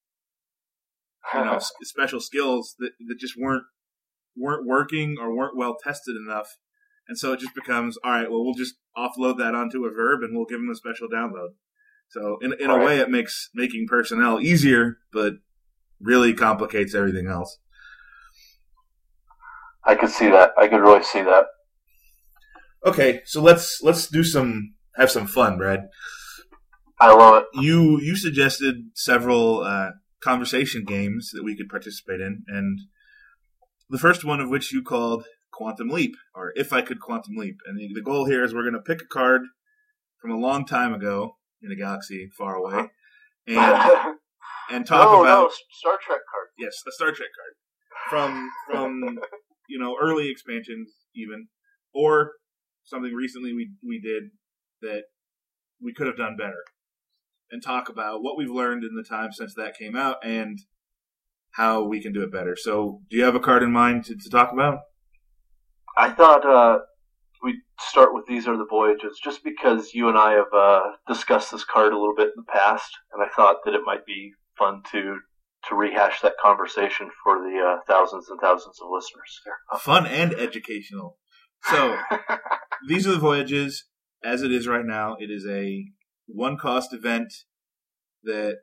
[1.35, 3.65] you know, s- special skills that, that just weren't
[4.37, 6.49] weren't working or weren't well tested enough,
[7.11, 8.31] and so it just becomes all right.
[8.31, 11.51] Well, we'll just offload that onto a verb and we'll give them a special download.
[12.09, 12.87] So in in a Right.
[12.87, 15.35] way, it makes making personnel easier, but
[16.01, 17.59] really complicates everything else.
[19.85, 20.53] I could see that.
[20.57, 21.47] I could really see that.
[22.87, 25.89] Okay, so let's let's do some have some fun, Brad.
[27.01, 27.61] I love it.
[27.61, 29.91] You you suggested several uh,
[30.23, 32.79] conversation games that we could participate in, and
[33.89, 35.25] the first one of which you called
[35.61, 37.59] Quantum Leap, or If I Could Quantum Leap.
[37.67, 39.43] And the, the goal here is we're going to pick a card
[40.19, 42.89] from a long time ago in a galaxy far away,
[43.47, 44.05] uh-huh.
[44.09, 44.17] and
[44.75, 46.49] and talk oh, no, about no, Star Trek card.
[46.59, 49.19] yes, a Star Trek card from from
[49.69, 51.49] you know early expansions even,
[51.93, 52.33] or
[52.85, 54.31] something recently we we did
[54.81, 55.03] that
[55.83, 56.65] we could have done better,
[57.51, 60.59] and talk about what we've learned in the time since that came out and
[61.57, 62.57] how we can do it better.
[62.57, 64.79] So, do you have a card in mind to, to talk about?
[65.97, 66.81] I thought uh,
[67.43, 71.51] we'd start with These Are the Voyages, just because you and I have uh, discussed
[71.51, 74.33] this card a little bit in the past, and I thought that it might be
[74.59, 75.17] fun to
[75.69, 79.79] to rehash that conversation for the uh, thousands and thousands of listeners there.
[79.79, 81.19] Fun and educational.
[81.65, 81.99] So,
[82.89, 83.85] these are the voyages
[84.25, 85.17] as it is right now.
[85.19, 85.85] It is a
[86.27, 87.33] one cost event
[88.23, 88.57] that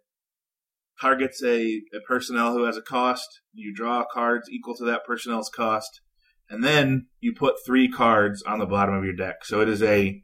[1.00, 3.42] targets a, a personnel who has a cost.
[3.54, 6.02] You draw cards equal to that personnel's cost,
[6.50, 9.44] and then you put three cards on the bottom of your deck.
[9.44, 10.24] So it is a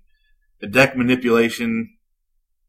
[0.61, 1.97] a deck manipulation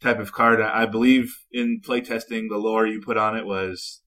[0.00, 0.60] type of card.
[0.60, 4.02] I believe in playtesting, the lore you put on it was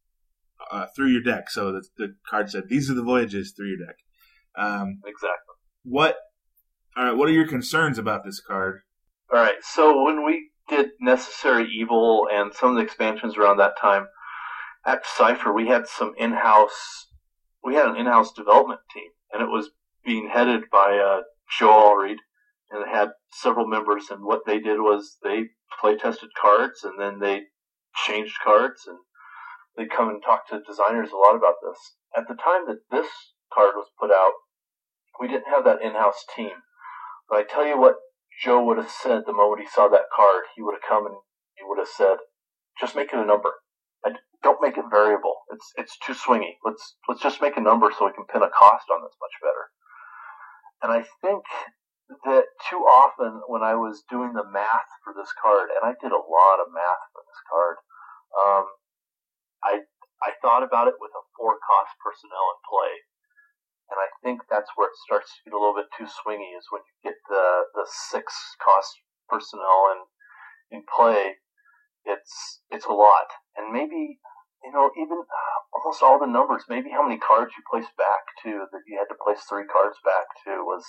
[0.71, 1.49] uh, through your deck.
[1.49, 3.95] So the, the card said, "These are the voyages through your deck."
[4.57, 5.55] Um, exactly.
[5.83, 6.17] what?
[6.95, 7.15] All right.
[7.15, 8.81] What are your concerns about this card?
[9.31, 9.57] All right.
[9.61, 14.07] So when we did Necessary Evil and some of the expansions around that time
[14.85, 17.07] at Cipher, we had some in-house.
[17.63, 19.69] We had an in-house development team, and it was
[20.05, 21.21] being headed by uh,
[21.59, 22.17] Joe Alread,
[22.71, 24.05] and it had several members.
[24.09, 27.43] And what they did was they play tested cards, and then they
[28.05, 28.97] changed cards, and
[29.75, 31.77] they come and talk to designers a lot about this.
[32.15, 33.07] At the time that this
[33.53, 34.33] card was put out,
[35.19, 36.63] we didn't have that in-house team.
[37.29, 37.95] But I tell you what
[38.41, 40.43] Joe would have said the moment he saw that card.
[40.55, 41.15] He would have come and
[41.55, 42.17] he would have said,
[42.79, 43.53] "Just make it a number.
[44.43, 45.35] Don't make it variable.
[45.51, 46.57] It's it's too swingy.
[46.63, 49.35] Let's let's just make a number so we can pin a cost on this much
[49.41, 49.63] better."
[50.83, 51.43] And I think
[52.23, 56.13] that too often when I was doing the math for this card, and I did
[56.13, 57.75] a lot of math for this card,
[58.37, 58.65] um,
[59.63, 59.73] I
[60.23, 62.93] I thought about it with a four cost personnel in play.
[63.87, 66.67] And I think that's where it starts to get a little bit too swingy is
[66.69, 68.91] when you get the, the six cost
[69.29, 69.99] personnel in
[70.77, 71.39] in play.
[72.07, 74.19] It's it's a lot, and maybe
[74.63, 75.23] you know even
[75.75, 76.63] almost all the numbers.
[76.69, 79.97] Maybe how many cards you placed back to that you had to place three cards
[80.03, 80.85] back to was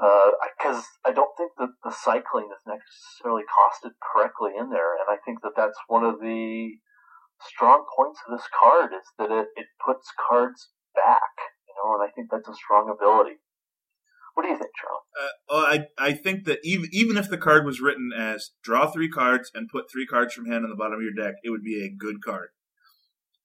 [0.00, 5.08] uh, because I don't think that the cycling is necessarily costed correctly in there, and
[5.12, 6.80] I think that that's one of the
[7.40, 12.02] strong points of this card is that it, it puts cards back you know, and
[12.02, 13.36] I think that's a strong ability.
[14.36, 15.00] What do you think, Charlie?
[15.18, 15.64] Uh, well,
[15.98, 19.50] I I think that even even if the card was written as draw three cards
[19.54, 21.82] and put three cards from hand on the bottom of your deck, it would be
[21.82, 22.48] a good card.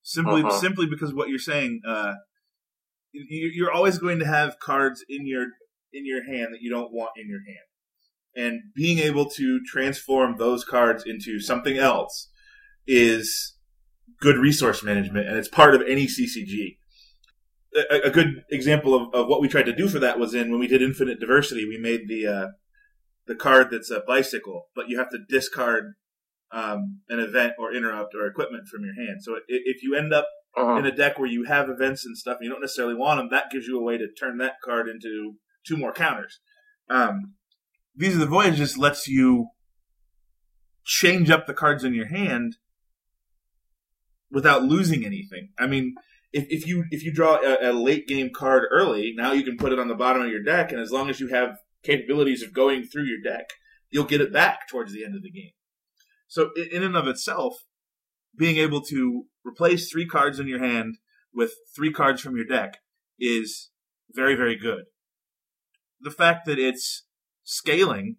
[0.02, 0.52] Simply Mhm.
[0.60, 2.16] simply because what you're saying, uh,
[3.12, 5.46] you, you're always going to have cards in your
[5.94, 7.66] in your hand that you don't want in your hand,
[8.36, 12.28] and being able to transform those cards into something else
[12.86, 13.56] is
[14.20, 16.76] good resource management, and it's part of any CCG
[17.74, 20.50] a, a good example of, of what we tried to do for that was in
[20.50, 22.46] when we did infinite diversity we made the uh,
[23.26, 25.94] the card that's a bicycle but you have to discard
[26.52, 29.22] um, an event or interrupt or equipment from your hand.
[29.22, 30.80] So if you end up Mhm.
[30.80, 33.30] in a deck where you have events and stuff and you don't necessarily want them
[33.30, 36.40] that gives you a way to turn that card into two more counters.
[36.90, 37.36] Um,
[37.96, 39.48] these are the voyages lets you
[40.84, 42.56] change up the cards in your hand
[44.30, 45.52] without losing anything.
[45.58, 45.94] I mean
[46.32, 49.56] if, if you if you draw a, a late game card early, now you can
[49.56, 52.42] put it on the bottom of your deck, and as long as you have capabilities
[52.42, 53.50] of going through your deck,
[53.90, 55.52] you'll get it back towards the end of the game.
[56.26, 57.54] So in, and of itself,
[58.36, 60.96] being able to replace three cards in your hand
[61.34, 62.78] with three cards from your deck
[63.18, 63.70] is
[64.10, 64.84] very very good.
[66.00, 67.04] The fact that it's
[67.44, 68.16] scaling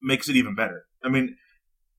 [0.00, 0.84] makes it even better.
[1.02, 1.36] I mean,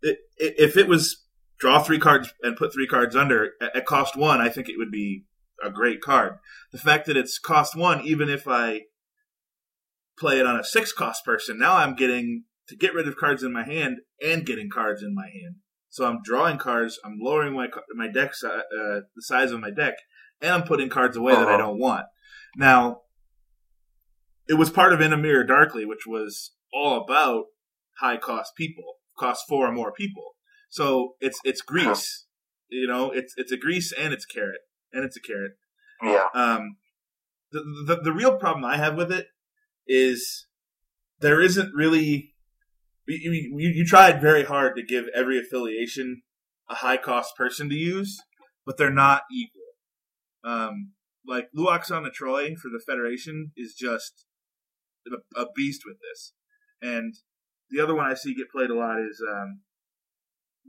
[0.02, 1.26] it, if it was
[1.60, 4.92] draw three cards and put three cards under at, cost one, I think it would
[4.92, 5.26] be
[5.64, 6.38] a great card.
[6.72, 8.82] The fact that it's cost one, even if I
[10.18, 13.44] play it on a six cost person, now I'm getting to get rid of cards
[13.44, 15.56] in my hand and getting cards in my hand.
[15.90, 19.96] So I'm drawing cards, I'm lowering my my deck uh, the size of my deck,
[20.40, 21.58] and I'm putting cards away that I Uh-huh.
[21.58, 22.06] don't want.
[22.56, 23.02] Now,
[24.48, 27.46] it was part of In a Mirror Darkly, which was all about
[28.00, 30.36] high cost people, cost four or more people.
[30.70, 32.26] So it's it's grease,
[32.70, 34.62] you know, it's it's a grease and it's carrot
[34.94, 35.54] and it's a carrot.
[36.04, 36.28] Yeah.
[36.34, 36.78] Um,
[37.52, 39.28] the, the the real problem I have with it
[39.88, 40.48] is
[41.20, 42.34] there isn't really.
[43.12, 46.22] You, you, you tried very hard to give every affiliation
[46.70, 48.22] a high cost person to use,
[48.68, 49.64] but they're not equal.
[50.44, 50.92] Um,
[51.26, 54.26] like Lwaxana Troi for the Federation is just
[55.08, 56.34] a, a beast with this,
[56.84, 57.16] and
[57.72, 59.62] the other one I see get played a lot is um,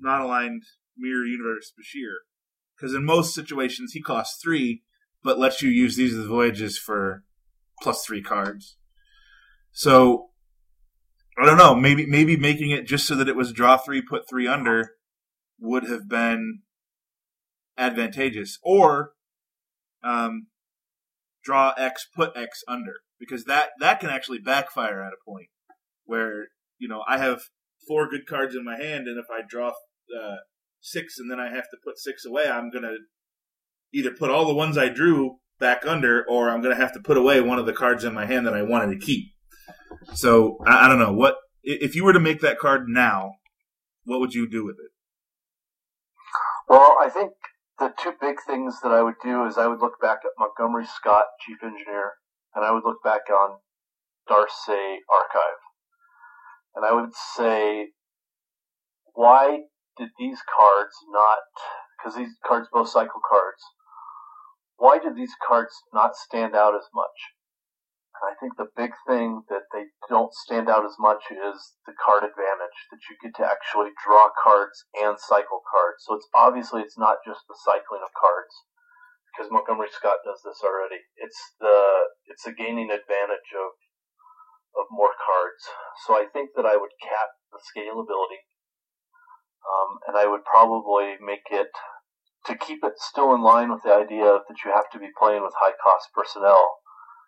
[0.01, 0.63] not aligned
[0.97, 2.15] mirror universe Bashir,
[2.77, 4.83] because in most situations he costs three,
[5.23, 7.25] but lets you use these as voyages for
[7.83, 8.77] plus three cards.
[9.73, 10.31] So
[11.41, 11.75] I don't know.
[11.75, 14.93] Maybe maybe making it just so that it was draw three, put three under
[15.59, 16.61] would have been
[17.79, 19.13] advantageous, or
[20.03, 20.49] um,
[21.43, 25.49] draw X, put X under, because that that can actually backfire at a point
[26.05, 27.43] where you know I have
[27.87, 29.73] four good cards in my hand, and if I draw
[30.19, 30.37] uh,
[30.81, 32.95] six and then I have to put six away, I'm gonna
[33.93, 37.17] either put all the ones I drew back under, or I'm gonna have to put
[37.17, 39.33] away one of the cards in my hand that I wanted to keep.
[40.15, 43.35] So I, I don't know what if you were to make that card now,
[44.05, 44.91] what would you do with it?
[46.69, 47.33] Well, I think
[47.79, 50.87] the two big things that I would do is I would look back at Montgomery
[50.87, 52.13] Scott, chief engineer,
[52.55, 53.59] and I would look back on
[54.29, 55.61] Darcy archive.
[56.77, 57.89] And I would say,
[59.15, 59.63] why
[59.97, 61.47] did these cards not,
[61.99, 63.63] because these cards both cycle cards,
[64.77, 67.37] why did these cards not stand out as much?
[68.21, 71.97] And I think the big thing that they don't stand out as much is the
[71.97, 76.05] card advantage that you get to actually draw cards and cycle cards.
[76.05, 78.53] So it's obviously it's not just the cycling of cards
[79.31, 81.01] because Montgomery Scott does this already.
[81.17, 83.73] It's the it's the gaining advantage of
[84.77, 85.63] of more cards.
[86.07, 88.45] So I think that I would cap the scalability,
[89.65, 91.69] um, and I would probably make it
[92.47, 95.43] to keep it still in line with the idea that you have to be playing
[95.43, 96.81] with high cost personnel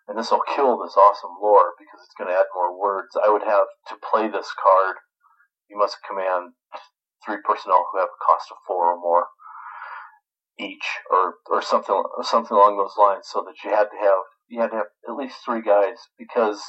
[0.07, 3.15] and this will kill this awesome lore because it's going to add more words.
[3.15, 4.97] I would have to play this card.
[5.69, 6.53] You must command
[7.25, 9.27] three personnel who have a cost of four or more
[10.59, 14.23] each, or or something or something along those lines, so that you had to have
[14.47, 16.61] you had to have at least three guys because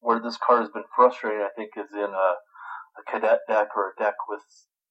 [0.00, 2.28] where this card has been frustrating, I think, is in a,
[2.98, 4.42] a cadet deck or a deck with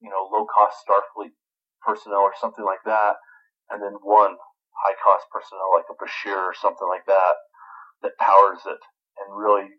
[0.01, 1.34] you know low cost Starfleet
[1.86, 3.16] personnel or something like that,
[3.70, 4.38] and then one
[4.86, 7.36] high cost personnel like a Bashir or something like that
[8.01, 8.82] that powers it.
[9.18, 9.70] And really,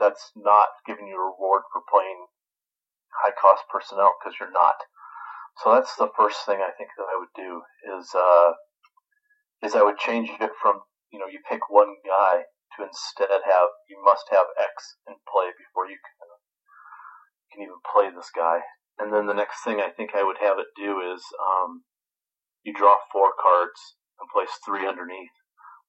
[0.00, 2.26] that's not giving you a reward for playing
[3.22, 4.76] high cost personnel because you're not.
[5.62, 7.62] So that's the first thing I think that I would do
[7.96, 8.52] is uh,
[9.62, 10.80] is I would change it from
[11.12, 12.44] you know you pick one guy
[12.76, 16.35] to instead have you must have X in play before you can
[17.56, 18.60] can even play this guy.
[18.98, 21.84] And then the next thing I think I would have it do is um,
[22.64, 25.32] you draw four cards and place three underneath.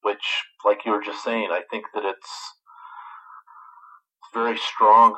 [0.03, 2.31] Which, like you were just saying, I think that it's
[4.33, 5.15] very strong,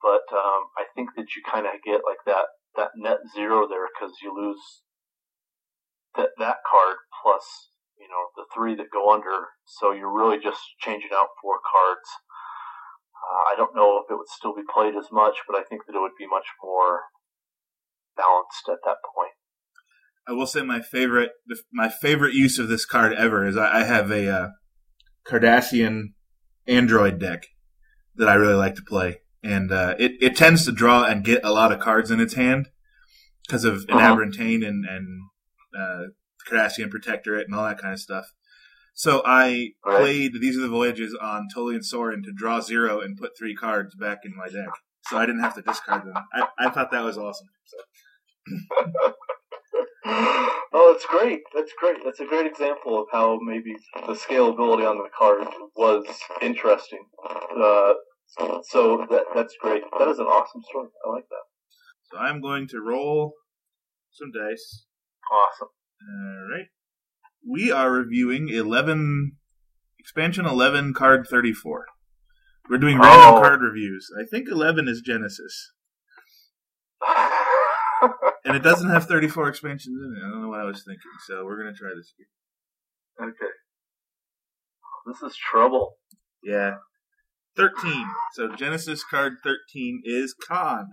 [0.00, 3.86] but um, I think that you kind of get like that that net zero there
[3.90, 4.82] because you lose
[6.16, 10.60] that that card plus you know the three that go under, so you're really just
[10.78, 12.08] changing out four cards.
[13.24, 15.86] Uh, I don't know if it would still be played as much, but I think
[15.86, 17.08] that it would be much more
[18.16, 19.32] balanced at that point.
[20.26, 21.30] I will say my favorite
[21.72, 24.48] my favorite use of this card ever is I, have a uh,
[25.26, 26.14] Cardassian
[26.66, 27.46] Android deck
[28.16, 31.44] that I really like to play, and uh, it it tends to draw and get
[31.44, 32.68] a lot of cards in its hand
[33.46, 34.18] because of an uh-huh.
[34.22, 34.34] and
[34.86, 35.20] and
[35.78, 36.04] uh,
[36.50, 38.32] Cardassian Protectorate and all that kind of stuff.
[38.94, 40.00] So I right.
[40.00, 43.94] played These Are the Voyages on Tolian Soran to draw zero and put three cards
[43.96, 44.70] back in my deck,
[45.06, 46.14] so I didn't have to discard them.
[46.32, 47.48] I, I thought that was awesome.
[47.64, 47.76] So.
[50.06, 51.42] oh, that's great.
[51.54, 51.96] That's great.
[52.04, 53.74] That's a great example of how maybe
[54.06, 56.04] the scalability on the card was
[56.40, 57.04] interesting.
[57.20, 57.94] Uh,
[58.62, 59.82] so that that's great.
[59.98, 60.88] That is an awesome story.
[61.04, 61.44] I like that.
[62.12, 63.32] So I'm going to roll
[64.12, 64.86] some dice.
[65.32, 65.68] Awesome.
[66.08, 66.66] All right.
[67.48, 69.32] We are reviewing 11
[69.98, 71.86] expansion 11 card 34.
[72.70, 73.40] We're doing random oh.
[73.40, 74.08] card reviews.
[74.18, 75.72] I think 11 is Genesis.
[78.44, 80.26] and it doesn't have 34 expansions in it.
[80.26, 83.28] I don't know what I was thinking, so we're going to try this here.
[83.28, 83.52] Okay.
[85.06, 85.96] This is trouble.
[86.42, 86.76] Yeah.
[87.56, 88.06] 13.
[88.34, 90.88] So Genesis card 13 is Khan.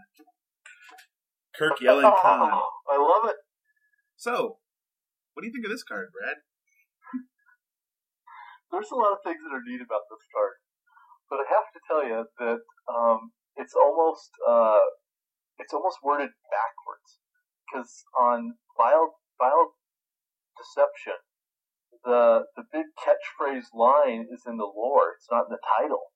[1.55, 2.61] Kirk yelling oh, Khan.
[2.89, 3.37] I love it.
[4.17, 4.57] So,
[5.33, 6.43] what do you think of this card, Brad?
[8.71, 10.63] There's a lot of things that are neat about this card,
[11.27, 14.87] but I have to tell you that um, it's almost uh,
[15.59, 17.19] it's almost worded backwards
[17.67, 19.75] because on vile vile
[20.55, 21.19] deception,
[22.03, 25.19] the the big catchphrase line is in the lore.
[25.19, 26.15] It's not in the title.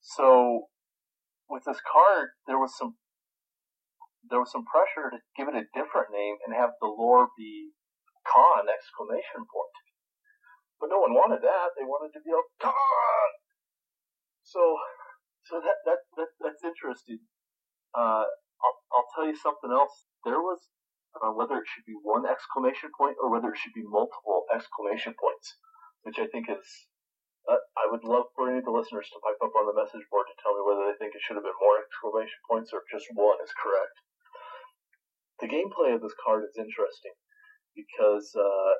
[0.00, 0.72] So
[1.48, 2.96] with this card, there was some
[4.28, 7.72] there was some pressure to give it a different name and have the lore be
[8.26, 9.76] Khan exclamation point.
[10.80, 11.74] But no one wanted that.
[11.78, 13.30] They wanted to be a Khan.
[14.42, 14.76] So
[15.46, 17.22] so that that, that that's interesting.
[17.94, 20.06] Uh, I'll, I'll tell you something else.
[20.24, 20.58] There was
[21.18, 25.14] uh, whether it should be one exclamation point or whether it should be multiple exclamation
[25.18, 25.58] points,
[26.02, 26.66] which I think is.
[27.42, 30.06] Uh, I would love for any of the listeners to pipe up on the message
[30.14, 32.86] board to tell me whether they think it should have been more exclamation points or
[32.86, 33.98] just one is correct.
[35.42, 37.18] The gameplay of this card is interesting
[37.74, 38.72] because uh,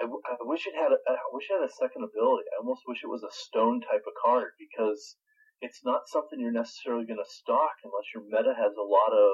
[0.00, 2.48] I, w- I wish it had a, I wish it had a second ability.
[2.52, 5.16] I almost wish it was a stone type of card because
[5.60, 9.30] it's not something you're necessarily going to stock unless your meta has a lot of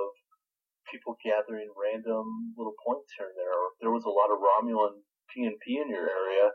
[0.90, 3.54] people gathering random little points here and there.
[3.54, 6.50] Or if there was a lot of Romulan PNP in your area,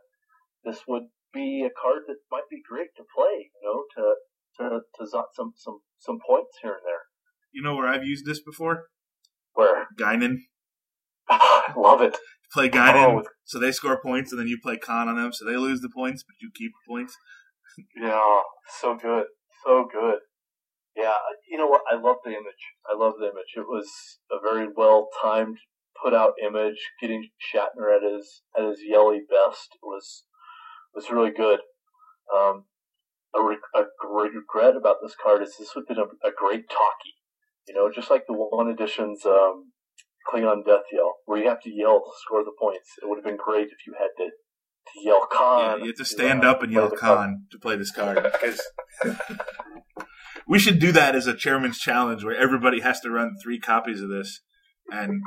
[0.64, 3.52] this would be a card that might be great to play.
[3.52, 4.04] You know, to
[4.60, 4.64] to
[5.00, 7.08] to zot some some some points here and there.
[7.52, 8.92] You know where I've used this before?
[9.54, 10.51] Where Guinan.
[11.76, 12.18] I love it.
[12.54, 13.24] Play Guinan, oh.
[13.46, 15.90] so they score points, and then you play Khan on them, so they lose the
[15.90, 17.16] points, but you keep the points.
[17.96, 18.20] yeah,
[18.82, 19.26] so good
[19.64, 20.20] so good.
[20.96, 21.16] Yeah,
[21.50, 21.82] you know what?
[21.90, 22.64] I love the image.
[22.86, 23.56] I love the image.
[23.56, 23.88] It was
[24.32, 25.58] a very well timed,
[26.04, 26.80] put out image.
[27.00, 30.26] Getting Shatner at his at his yelly best was
[30.94, 31.60] was really good.
[32.36, 32.66] Um,
[33.34, 36.70] a, re- a regret about this card is this would have been a, a great
[36.70, 37.16] talkie.
[37.68, 39.71] You know, just like the one edition's um,
[40.30, 42.90] Klingon Death Yell, where you have to yell to score the points.
[43.02, 44.30] It would have been great if you had to
[44.94, 45.60] to yell Khan.
[45.60, 48.62] Yeah, you have to stand up and yell Khan to play this card because
[50.48, 54.02] we should do that as a chairman's challenge where everybody has to run three copies
[54.02, 54.42] of this,
[54.92, 55.22] and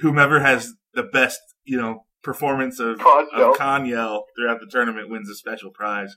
[0.00, 5.10] whomever has the best, you know, performance of, Khan of Khan yell throughout the tournament
[5.10, 6.16] wins a special prize.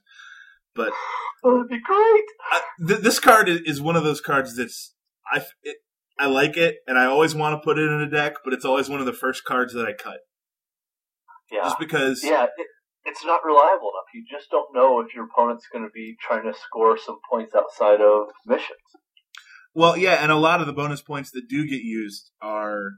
[0.76, 0.91] But
[1.43, 2.24] oh, that'd be great.
[2.51, 4.95] I, th- this card is one of those cards that's
[5.32, 5.78] I it,
[6.20, 8.66] I like it, and I always want to put it in a deck, but it's
[8.66, 10.20] always one of the first cards that I cut.
[11.51, 11.64] Yeah.
[11.64, 12.24] Just because.
[12.24, 12.68] Yeah, it,
[13.05, 14.14] it's not reliable enough.
[14.14, 17.53] You just don't know if your opponent's going to be trying to score some points
[17.55, 18.80] outside of missions.
[19.74, 22.91] Well, yeah, and a lot of the bonus points that do get used are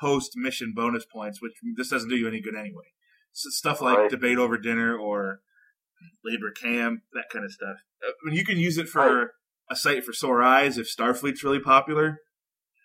[0.00, 2.84] post mission bonus points, which this doesn't do you any good anyway.
[3.32, 4.10] So stuff like right.
[4.10, 5.40] debate over dinner or
[6.24, 7.76] labor camp, that kind of stuff.
[8.02, 9.28] Uh, I mean, you can use it for right.
[9.70, 12.18] A sight for sore eyes if Starfleet's really popular.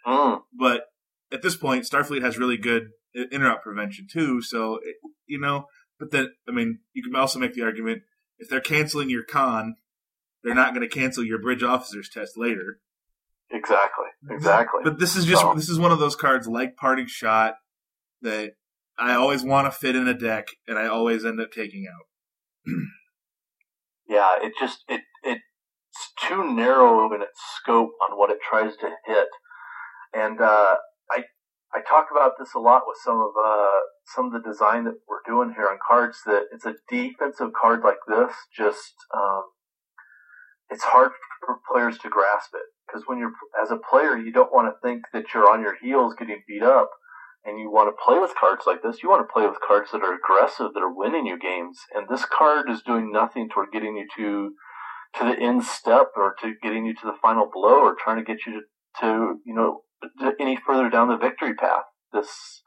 [0.05, 0.41] Mm.
[0.57, 0.85] But
[1.31, 2.89] at this point, Starfleet has really good
[3.31, 4.41] interrupt prevention too.
[4.41, 4.79] So
[5.27, 5.65] you know,
[5.99, 8.01] but then I mean, you can also make the argument
[8.39, 9.75] if they're canceling your Khan,
[10.43, 12.79] they're not going to cancel your bridge officers test later.
[13.51, 14.07] Exactly.
[14.29, 14.81] Exactly.
[14.83, 17.55] But this is just this is one of those cards like parting shot
[18.21, 18.53] that
[18.97, 22.05] I always want to fit in a deck, and I always end up taking out.
[24.07, 25.03] yeah, it just it it
[26.31, 29.27] too narrow in its scope on what it tries to hit.
[30.13, 30.75] And uh,
[31.11, 31.23] I
[31.73, 33.79] I talk about this a lot with some of uh,
[34.15, 36.19] some of the design that we're doing here on cards.
[36.25, 39.43] That it's a defensive card like this, just um,
[40.69, 41.11] it's hard
[41.45, 44.87] for players to grasp it because when you're as a player, you don't want to
[44.87, 46.89] think that you're on your heels getting beat up,
[47.45, 49.01] and you want to play with cards like this.
[49.01, 51.79] You want to play with cards that are aggressive, that are winning you games.
[51.93, 54.53] And this card is doing nothing toward getting you to
[55.17, 58.23] to the end step or to getting you to the final blow or trying to
[58.23, 58.61] get you to,
[59.01, 59.81] to you know
[60.39, 61.83] any further down the victory path.
[62.13, 62.61] This,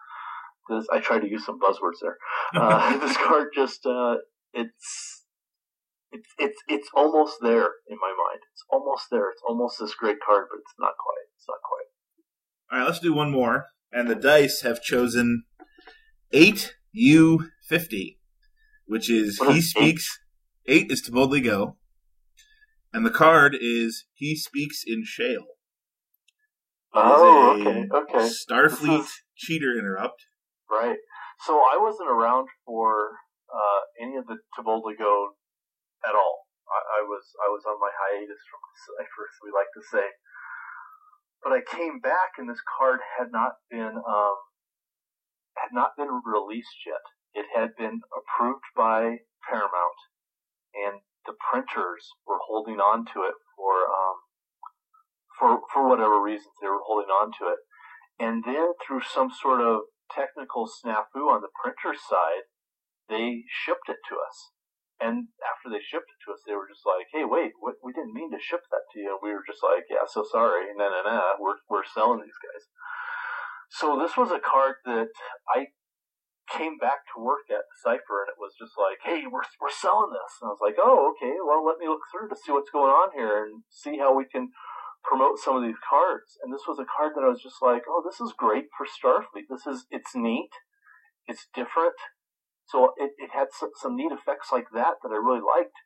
[0.69, 2.17] this I tried to use some buzzwords there.
[2.55, 4.17] Uh, this card just uh,
[4.53, 5.25] it's
[6.13, 8.41] it's it's it's almost there in my mind.
[8.53, 9.31] It's almost there.
[9.31, 11.27] It's almost this great card, but it's not quite.
[11.37, 11.89] It's not quite.
[12.71, 13.67] All right, let's do one more.
[13.93, 15.45] And the dice have chosen
[16.33, 18.21] eight U fifty,
[18.87, 20.21] which is What he is speaks.
[20.67, 21.77] Eight is to boldly go,
[22.95, 25.45] and the card is he speaks in shale.
[26.95, 28.31] Oh, It is a okay, okay.
[28.31, 30.25] Starfleet is- cheater interrupt.
[30.71, 30.97] Right.
[31.45, 33.19] So I wasn't around for
[33.51, 35.35] uh, any of the To Boldly Go
[36.07, 36.47] at all.
[36.71, 40.07] I, I was I was on my hiatus from Cyphers, we like to say.
[41.43, 44.37] But I came back, and this card had not been um,
[45.59, 47.03] had not been released yet.
[47.35, 49.99] It had been approved by Paramount,
[50.73, 54.17] and the printers were holding on to it for um,
[55.39, 57.61] for for whatever reasons they were holding on to it.
[58.19, 62.47] And then through some sort of technical snafu on the printer side,
[63.09, 64.55] they shipped it to us.
[65.01, 67.93] And after they shipped it to us, they were just like, "Hey, wait, we, we
[67.93, 70.89] didn't mean to ship that to you." We were just like, "Yeah, so sorry." Nah,
[70.89, 71.35] nah, nah.
[71.41, 72.71] We're we're selling these guys.
[73.71, 75.11] So this was a card that
[75.51, 75.75] I
[76.51, 80.13] came back to work at Cipher, and it was just like, "Hey, we're we're selling
[80.13, 81.37] this." And I was like, "Oh, okay.
[81.41, 84.25] Well, let me look through to see what's going on here and see how we
[84.25, 84.53] can
[85.03, 87.85] promote some of these cards." And this was a card that I was just like,
[87.89, 89.49] "Oh, this is great for Starfleet.
[89.49, 90.53] This is it's neat,
[91.27, 91.97] it's different."
[92.67, 95.77] So it, it had some, some neat effects like that that I really liked.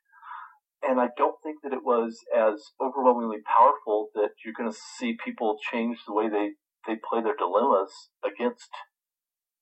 [0.83, 5.17] And I don't think that it was as overwhelmingly powerful that you're going to see
[5.23, 6.53] people change the way they,
[6.87, 7.91] they play their dilemmas
[8.25, 8.71] against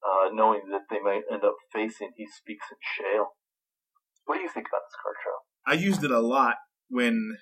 [0.07, 3.29] uh, knowing that they might end up facing He Speaks in Shale.
[4.25, 5.39] What do you think about this card, Joe?
[5.67, 6.57] I used it a lot
[6.89, 7.39] when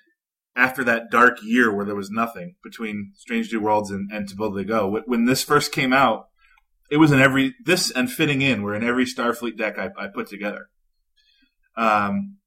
[0.55, 4.35] after that dark year where there was nothing between Strange New Worlds and, and To
[4.35, 5.01] Build Boldly Go.
[5.05, 6.27] When this first came out,
[6.89, 10.07] it was in every this and fitting in were in every Starfleet deck I, I
[10.07, 10.69] put together.
[11.75, 12.37] Um,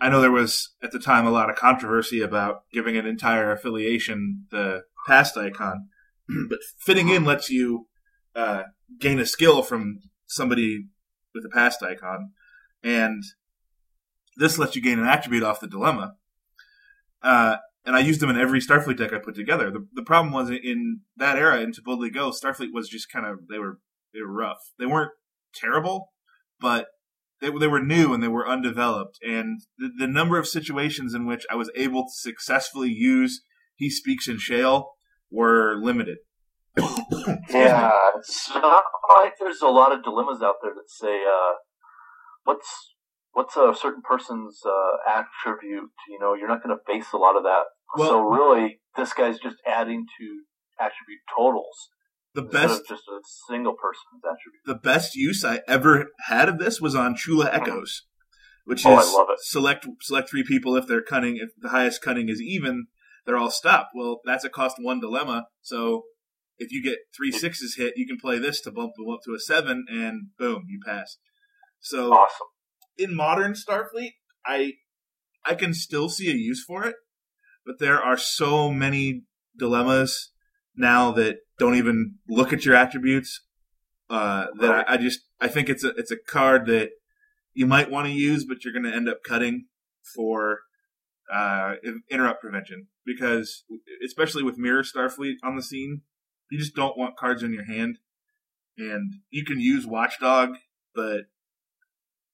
[0.00, 3.50] I know there was at the time a lot of controversy about giving an entire
[3.50, 5.88] affiliation the past icon,
[6.48, 7.88] but fitting in lets you
[8.34, 8.64] uh,
[8.98, 10.86] gain a skill from somebody
[11.34, 12.32] with a past icon,
[12.82, 13.22] and
[14.36, 16.14] this lets you gain an attribute off the dilemma.
[17.22, 19.70] Uh, and I used them in every Starfleet deck I put together.
[19.70, 23.26] The, the problem was in that era in To Boldly Go, Starfleet was just kind
[23.26, 23.78] of they were
[24.12, 24.58] they were rough.
[24.78, 25.12] They weren't
[25.54, 26.12] terrible,
[26.60, 26.86] but
[27.40, 29.18] they they were new and they were undeveloped.
[29.22, 33.42] And the, the number of situations in which I was able to successfully use
[33.74, 34.92] He Speaks in Shale
[35.30, 36.18] were limited.
[37.50, 38.82] Yeah, it's not
[39.16, 41.52] like there's a lot of dilemmas out there that say, uh,
[42.44, 42.94] what's
[43.32, 45.90] what's a certain person's uh, attribute?
[46.08, 47.64] You know, you're not going to face a lot of that.
[47.96, 50.42] Well- so really, this guy's just adding to
[50.80, 51.88] attribute totals
[52.34, 53.18] The best just a
[53.48, 54.62] single person's attribute.
[54.66, 58.02] the best use I ever had of this was on Chula Echoes,
[58.64, 62.40] which Oh, is select select three people if they're cunning if the highest cunning is
[62.40, 62.86] even,
[63.26, 63.90] they're all stopped.
[63.94, 65.46] Well, that's a cost one dilemma.
[65.62, 66.04] So
[66.58, 69.34] if you get three sixes hit, you can play this to bump them up to
[69.34, 71.16] a seven, and boom, you pass.
[71.80, 72.48] So Awesome.
[72.96, 74.74] in modern Starfleet, I
[75.44, 76.96] I can still see a use for it,
[77.64, 79.22] but there are so many
[79.56, 80.32] dilemmas
[80.76, 83.40] now that don't even look at your attributes.
[84.10, 86.90] Uh, that I, I just I think it's a it's a card that
[87.52, 89.66] you might want to use, but you're going to end up cutting
[90.14, 90.60] for
[91.32, 91.74] uh,
[92.10, 93.64] interrupt prevention because
[94.04, 96.02] especially with Mirror Starfleet on the scene,
[96.50, 97.98] you just don't want cards in your hand,
[98.76, 100.50] and you can use Watchdog,
[100.94, 101.22] but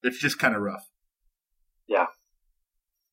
[0.02, 0.88] it's just kind of rough.
[1.86, 2.06] Yeah,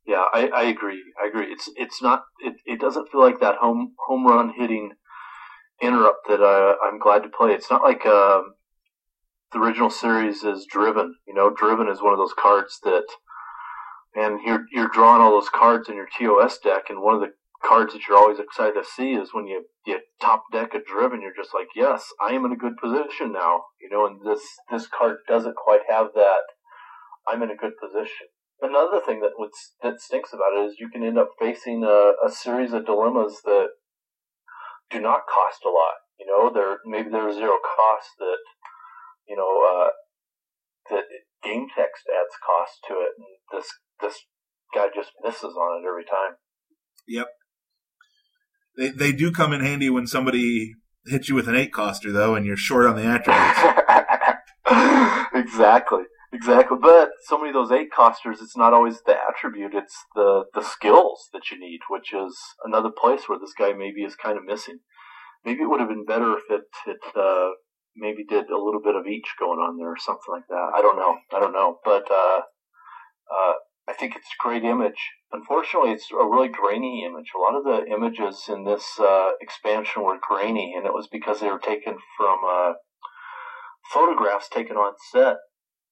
[0.05, 1.03] Yeah, I, I agree.
[1.21, 1.51] I agree.
[1.51, 2.23] It's it's not.
[2.39, 4.91] It, it doesn't feel like that home home run hitting
[5.81, 7.51] interrupt that uh, I'm glad to play.
[7.51, 8.53] It's not like um,
[9.51, 11.15] the original series is Driven.
[11.27, 13.05] You know, Driven is one of those cards that,
[14.15, 17.33] and you're you're drawing all those cards in your TOS deck, and one of the
[17.63, 21.21] cards that you're always excited to see is when you you top deck a Driven.
[21.21, 23.63] You're just like, yes, I am in a good position now.
[23.81, 26.43] You know, and this this card doesn't quite have that.
[27.27, 28.27] I'm in a good position.
[28.61, 29.51] another thing that would
[29.81, 33.41] that stinks about it is you can end up facing a, a series of dilemmas
[33.45, 33.69] that
[34.89, 36.01] do not cost a lot.
[36.19, 38.41] You know, there maybe there's zero cost that
[39.27, 39.89] you know uh,
[40.89, 41.05] that
[41.43, 43.69] game text adds cost to it, and this
[44.01, 44.25] this
[44.73, 46.37] guy just misses on it every time.
[47.07, 47.27] Yep.
[48.77, 52.35] They they do come in handy when somebody hits you with an eight coster though,
[52.35, 53.59] and you're short on the attributes.
[55.33, 56.03] exactly.
[56.33, 60.45] Exactly, but so many of those eight costers, it's not always the attribute; it's the
[60.53, 64.37] the skills that you need, which is another place where this guy maybe is kind
[64.37, 64.79] of missing.
[65.43, 67.49] Maybe it would have been better if it it uh,
[67.97, 70.71] maybe did a little bit of each going on there or something like that.
[70.73, 71.17] I don't know.
[71.33, 72.41] I don't know, but uh,
[73.27, 73.53] uh,
[73.91, 75.01] I think it's a great image.
[75.31, 77.31] Unfortunately, it's a really grainy image.
[77.35, 81.39] A lot of the images in this uh, expansion were grainy, and it was because
[81.39, 82.73] they were taken from uh,
[83.93, 85.37] photographs taken on set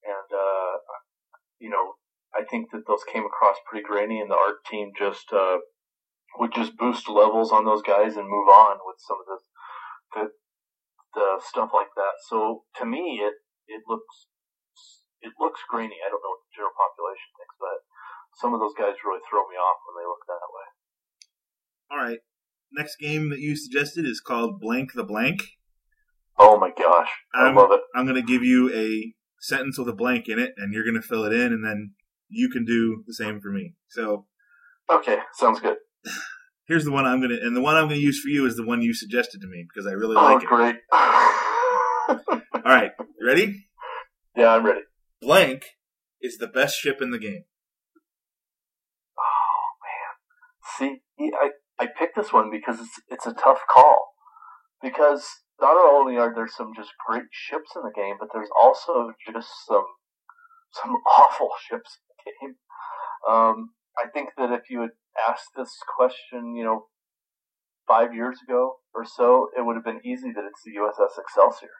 [0.03, 0.79] and uh,
[1.59, 1.99] you know,
[2.33, 5.59] I think that those came across pretty grainy, and the art team just uh,
[6.37, 9.39] would just boost levels on those guys and move on with some of the
[10.15, 10.23] the,
[11.13, 12.15] the stuff like that.
[12.29, 13.35] So to me, it
[13.67, 14.31] it looks
[15.21, 15.99] it looks grainy.
[15.99, 17.83] I don't know what the general population thinks, but
[18.35, 20.67] some of those guys really throw me off when they look that way.
[21.91, 22.19] All right.
[22.71, 25.41] Next game that you suggested is called Blank the Blank.
[26.37, 27.81] Oh my gosh, I I'm, love it.
[27.93, 30.95] I'm going to give you a sentence with a blank in it, and you're going
[30.95, 31.95] to fill it in, and then
[32.29, 33.73] you can do the same for me.
[33.89, 34.25] So,
[34.89, 35.77] okay, sounds good.
[36.65, 38.45] Here's the one I'm going to, and the one I'm going to use for you
[38.45, 40.47] is the one you suggested to me because I really oh, like it.
[40.47, 40.75] great.
[42.53, 43.65] All right, ready?
[44.35, 44.81] Yeah, I'm ready.
[45.21, 45.65] Blank
[46.21, 47.43] is the best ship in the game.
[49.17, 50.13] Oh man,
[50.79, 54.13] see, I I picked this one because it's it's a tough call
[54.81, 55.25] because
[55.61, 59.49] not only are there some just great ships in the game, but there's also just
[59.67, 59.85] some
[60.71, 62.55] some awful ships in the game.
[63.29, 64.91] Um, I think that if you had
[65.29, 66.85] asked this question, you know,
[67.87, 71.75] five years ago or so, it would have been easy that it's the USS Excelsior,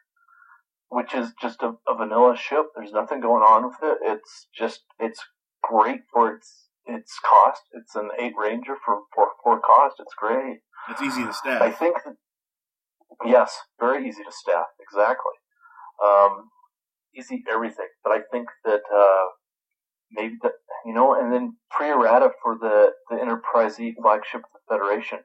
[0.90, 2.66] which is just a, a vanilla ship.
[2.76, 3.98] There's nothing going on with it.
[4.02, 5.22] It's just it's
[5.64, 7.62] great for its its cost.
[7.74, 9.96] It's an eight ranger for for, for cost.
[10.00, 10.60] It's great.
[10.90, 11.62] It's easy to staff.
[11.62, 12.16] I think that
[13.26, 14.68] Yes, very easy to staff.
[14.80, 15.34] Exactly.
[16.04, 16.50] Um,
[17.16, 17.88] easy everything.
[18.04, 19.26] But I think that uh,
[20.12, 20.54] maybe that
[20.86, 25.20] you know, and then pre-errata for the the Enterprise E flagship of the Federation.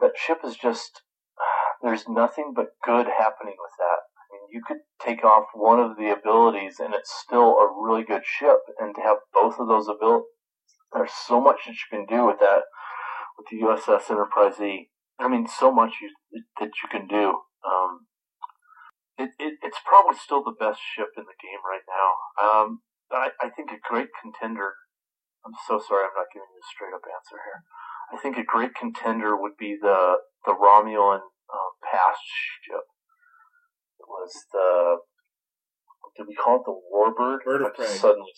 [0.00, 1.02] That ship is just
[1.82, 4.00] there's nothing but good happening with that.
[4.18, 8.02] I mean, you could take off one of the abilities, and it's still a really
[8.02, 8.58] good ship.
[8.80, 10.26] And to have both of those abilities,
[10.92, 12.64] there's so much that you can do with that
[13.36, 14.90] with the USS Enterprise E.
[15.18, 16.10] I mean, so much you,
[16.60, 17.42] that you can do.
[17.66, 18.06] Um,
[19.18, 22.08] it, it, it's probably still the best ship in the game right now.
[22.38, 22.68] Um,
[23.10, 24.74] I, I think a great contender.
[25.44, 27.62] I'm so sorry, I'm not giving you a straight up answer here.
[28.12, 31.20] I think a great contender would be the the Romulan
[31.50, 32.24] uh, past
[32.64, 32.86] ship.
[34.00, 34.98] It was the
[36.16, 37.44] did we call it the Warbird?
[37.44, 37.86] Bird of Prey.
[37.86, 38.32] Suddenly,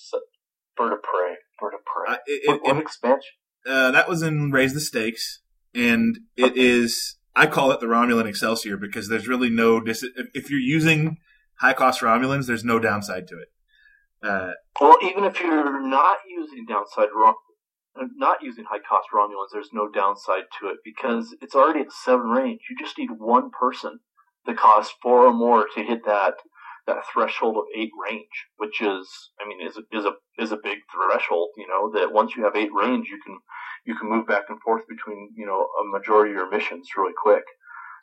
[0.80, 1.34] Bird of Prey.
[1.60, 2.14] Bird of Prey.
[2.14, 3.30] Uh, it, what, it, what it- expansion?
[3.66, 5.40] uh, that was in Raise the Stakes,
[5.74, 7.16] and it is.
[7.36, 10.04] I call it the Romulan Excelsior because there's really no dis-
[10.34, 11.18] if- you're using
[11.60, 13.48] high cost Romulans, there's no downside to it.
[14.22, 17.34] Uh, Well, even if you're not using downside Rom-
[18.00, 21.92] uh, not using high cost Romulans, there's no downside to it because it's already at
[21.92, 22.60] seven range.
[22.68, 24.00] You just need one person
[24.46, 26.34] that costs four or more to hit that
[26.86, 29.08] that threshold of eight range, which is,
[29.40, 31.50] I mean, is is a is a big threshold.
[31.56, 33.38] You know that once you have eight range, you can
[33.84, 37.14] you can move back and forth between you know a majority of your missions really
[37.20, 37.44] quick.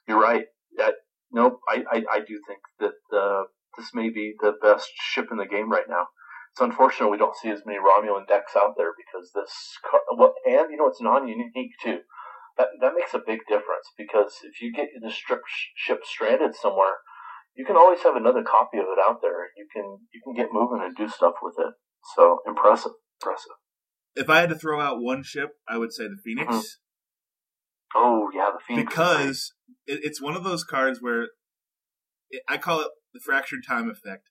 [0.08, 0.46] You're right.
[0.78, 0.96] That
[1.32, 1.60] nope.
[1.70, 3.44] I I, I do think that uh,
[3.78, 6.08] this may be the best ship in the game right now.
[6.54, 10.34] It's unfortunate we don't see as many Romulan decks out there because this, car- well,
[10.44, 12.00] and you know it's non-unique too.
[12.58, 15.42] That that makes a big difference because if you get the strip
[15.76, 16.98] ship stranded somewhere,
[17.58, 19.49] you can always have another copy of it out there.
[19.58, 21.74] You can you can get moving and do stuff with it.
[22.16, 22.91] So impressive,
[23.22, 23.51] impressive.
[24.16, 26.64] if I had to throw out one ship, I would say the Phoenix Mhm.
[27.95, 28.89] Oh yeah, the Phoenix.
[28.89, 29.53] because
[29.86, 31.24] it, it's one of those cards where
[32.30, 34.30] it, I call it the fractured time effect.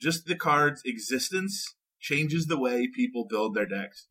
[0.00, 4.08] Just the card's existence changes the way people build their decks.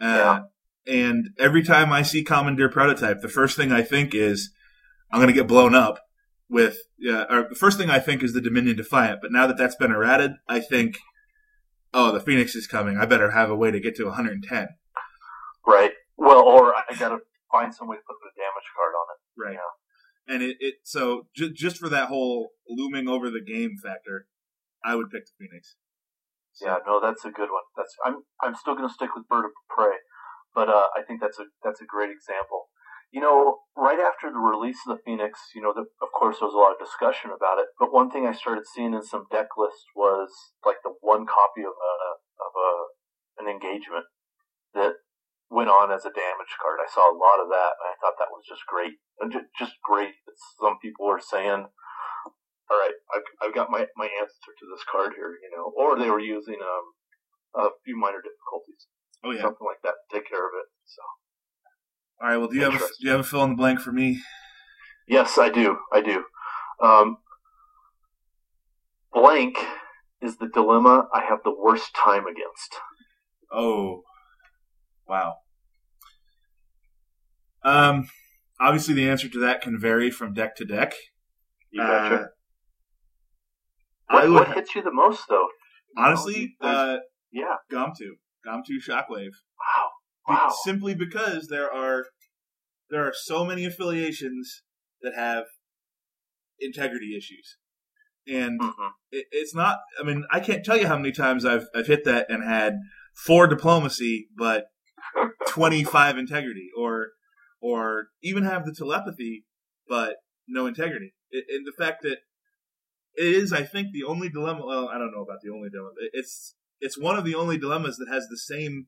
[0.00, 0.42] Uh,
[0.84, 4.50] And every time I see Commandeer prototype, the first thing I think is
[5.12, 6.00] I'm going to get blown up
[6.52, 6.76] with.
[7.04, 9.20] Uh, or the first thing I think is the Dominion Defiant.
[9.20, 10.98] But now that that's been errated, I think,
[11.92, 12.98] oh, the Phoenix is coming.
[12.98, 14.68] I better have a way to get to 110.
[15.66, 15.92] right.
[16.16, 17.18] Well, or I gotta
[17.50, 19.20] find some way to put the damage card on it.
[19.42, 19.58] Right.
[19.58, 20.34] Yeah.
[20.34, 24.26] And it, it so j- just for that whole looming over the game factor,
[24.84, 25.74] I would pick the Phoenix.
[26.60, 27.64] Yeah, no, that's a good one.
[27.76, 29.96] That's I'm I'm still going to stick with Bird of Prey,
[30.54, 32.68] but uh, I think that's a that's a great example.
[33.12, 36.48] You know, right after the release of the Phoenix, you know, the, of course there
[36.48, 37.68] was a lot of discussion about it.
[37.78, 40.32] But one thing I started seeing in some deck lists was
[40.64, 41.94] like the one copy of a
[42.40, 42.70] of a
[43.44, 44.08] an engagement
[44.72, 44.96] that
[45.52, 46.80] went on as a damage card.
[46.80, 48.96] I saw a lot of that, and I thought that was just great.
[49.60, 50.16] Just great.
[50.56, 55.12] Some people were saying, "All right, I've, I've got my, my answer to this card
[55.14, 56.86] here," you know, or they were using um,
[57.54, 58.88] a few minor difficulties,
[59.20, 59.44] Oh yeah.
[59.44, 60.66] something like that, to take care of it.
[60.88, 61.02] So
[62.22, 62.36] All right.
[62.36, 64.20] Well, do you have a, do you have a fill in the blank for me?
[65.08, 65.76] yes, I do.
[65.92, 66.24] I do.
[66.80, 67.16] Um,
[69.12, 69.56] blank
[70.20, 72.76] is the dilemma I have the worst time against.
[73.50, 74.02] Oh,
[75.08, 75.34] wow.
[77.64, 78.08] Um,
[78.60, 80.94] obviously the answer to that can vary from deck to deck.
[81.70, 82.14] You betcha.
[82.14, 82.28] Uh,
[84.08, 85.48] what, would what hits you the most, though?
[85.96, 86.98] You know, honestly, there's- uh,
[87.32, 87.56] yeah.
[87.72, 88.10] Gomtu,
[88.46, 89.30] Gomtu Shockwave.
[89.58, 89.88] Wow.
[90.28, 90.52] Wow.
[90.64, 92.06] Simply because there are
[92.90, 94.62] there are so many affiliations
[95.02, 95.44] that have
[96.60, 97.56] integrity issues,
[98.26, 98.90] and Mhm.
[99.10, 99.78] it, it's not.
[99.98, 102.74] I mean, I can't tell you how many times I've I've hit that and had
[103.14, 104.66] four diplomacy, but
[105.48, 107.12] twenty five integrity, or
[107.60, 109.44] or even have the telepathy,
[109.88, 110.16] but
[110.46, 111.14] no integrity.
[111.30, 112.18] It, and the fact that
[113.14, 114.64] it is, I think, the only dilemma.
[114.64, 115.94] Well, I don't know about the only dilemma.
[115.98, 118.86] It- It's it's one of the only dilemmas that has the same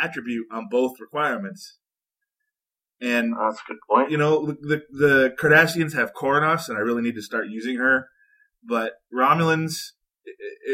[0.00, 1.78] attribute on both requirements.
[3.00, 4.10] And That's a good point.
[4.10, 8.08] you know, the the Cardassians have Coronos, and I really need to start using her.
[8.64, 9.74] But Romulans,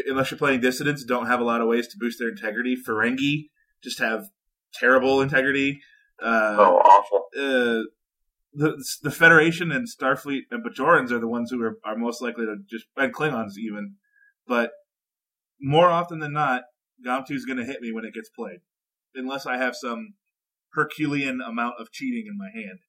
[0.07, 2.77] unless you're playing dissidents, don't have a lot of ways to boost their integrity.
[2.77, 3.49] Ferengi
[3.83, 4.27] just have
[4.73, 5.81] terrible integrity.
[6.21, 7.25] Uh, oh, awful.
[7.37, 7.83] uh,
[8.53, 12.45] the the Federation and Starfleet and Bajorans are the ones who are, are most likely
[12.45, 13.95] to just and Klingons even,
[14.47, 14.71] but
[15.59, 16.63] more often than not,
[17.05, 18.59] Gomtu's going to hit me when it gets played,
[19.15, 20.15] unless I have some
[20.73, 22.79] Herculean amount of cheating in my hand.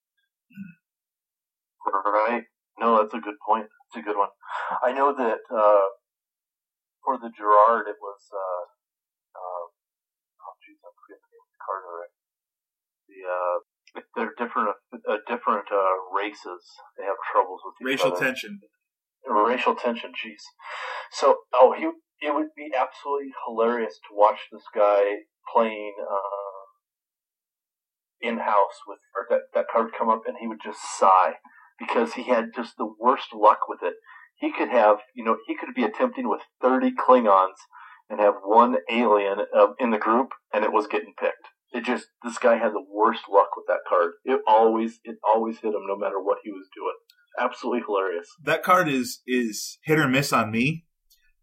[1.84, 2.44] Right.
[2.78, 3.66] No, that's a good point.
[3.88, 4.30] It's a good one.
[4.82, 5.86] I know that uh,
[7.04, 8.20] for the Gerard, it was.
[8.32, 8.64] Uh,
[9.36, 12.16] uh, oh, jeez, I'm forgetting the name of the card already.
[13.10, 13.56] The uh,
[14.16, 14.74] they're different.
[14.90, 16.64] Uh, different uh, races.
[16.98, 18.24] They have troubles with each Racial other.
[18.24, 18.60] tension.
[19.28, 20.10] racial tension.
[20.10, 20.42] Jeez.
[21.12, 21.84] So, oh, he
[22.24, 26.64] it would be absolutely hilarious to watch this guy playing uh,
[28.20, 31.34] in house with or that that card come up, and he would just sigh
[31.78, 33.94] because he had just the worst luck with it.
[34.36, 37.58] He could have, you know, he could be attempting with thirty Klingons
[38.10, 41.48] and have one alien uh, in the group, and it was getting picked.
[41.72, 44.12] It just this guy had the worst luck with that card.
[44.24, 46.94] It always it always hit him, no matter what he was doing.
[47.38, 48.28] Absolutely hilarious.
[48.42, 50.86] That card is is hit or miss on me,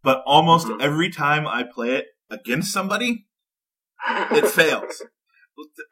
[0.04, 0.82] but almost Mhm.
[0.82, 3.28] every time I play it against somebody,
[4.08, 5.04] it fails.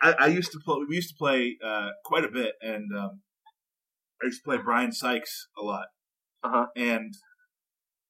[0.01, 0.77] I, I used to play.
[0.87, 3.21] We used to play uh, quite a bit, and um,
[4.21, 5.87] I used to play Brian Sykes a lot.
[6.43, 6.67] Uh-huh.
[6.75, 7.13] And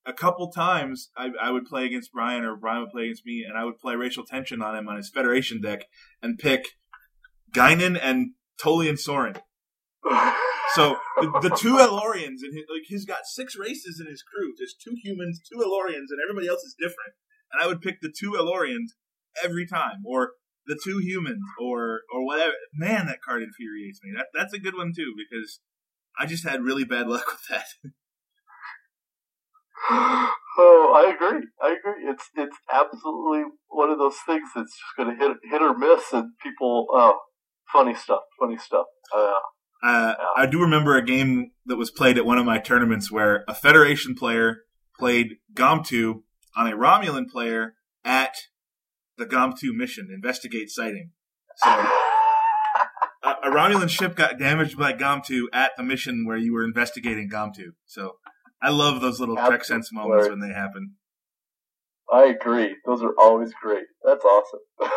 [0.06, 3.46] a couple times, I, I would play against Brian, or Brian would play against me,
[3.48, 5.86] and I would play racial tension on him on his Federation deck,
[6.22, 6.66] and pick
[7.54, 8.32] Guinan and
[8.62, 9.42] Tolian Soran.
[10.76, 14.54] So the, the two El-Aurians, and like he's got six races in his crew.
[14.58, 17.18] There's two humans, two El-Aurians, and everybody else is different.
[17.52, 18.94] And I would pick the two El-Aurians
[19.44, 20.32] every time, or
[20.66, 22.54] the two humans, or or whatever.
[22.74, 24.12] Man, that card infuriates me.
[24.16, 25.60] That that's a good one too because
[26.18, 27.66] I just had really bad luck with that.
[29.90, 31.48] oh, I agree.
[31.62, 32.10] I agree.
[32.10, 36.12] It's it's absolutely one of those things that's just going to hit hit or miss,
[36.14, 36.88] and people.
[36.92, 37.20] Oh,
[37.72, 38.22] funny stuff.
[38.40, 38.86] Funny stuff.
[39.16, 39.34] Uh,
[39.82, 43.46] Uh, I do remember a game that was played at one of my tournaments where
[43.48, 44.64] a Federation player
[44.98, 46.24] played Gomtu
[46.56, 48.36] on a Romulan player at
[49.20, 51.12] the Gomtu mission, investigate sighting.
[51.58, 51.70] So
[53.24, 57.30] a, a Romulan ship got damaged by Gomtu at the mission where you were investigating
[57.30, 57.74] Gomtu.
[57.86, 58.14] So
[58.62, 60.96] I love those little Trek Sense moments when they happen.
[62.12, 62.76] I agree.
[62.86, 63.86] Those are always great.
[64.04, 64.62] That's awesome.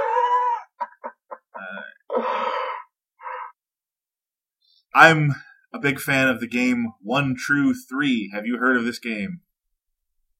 [4.94, 5.34] I'm
[5.74, 8.30] a big fan of the game One True Three.
[8.32, 9.40] Have you heard of this game?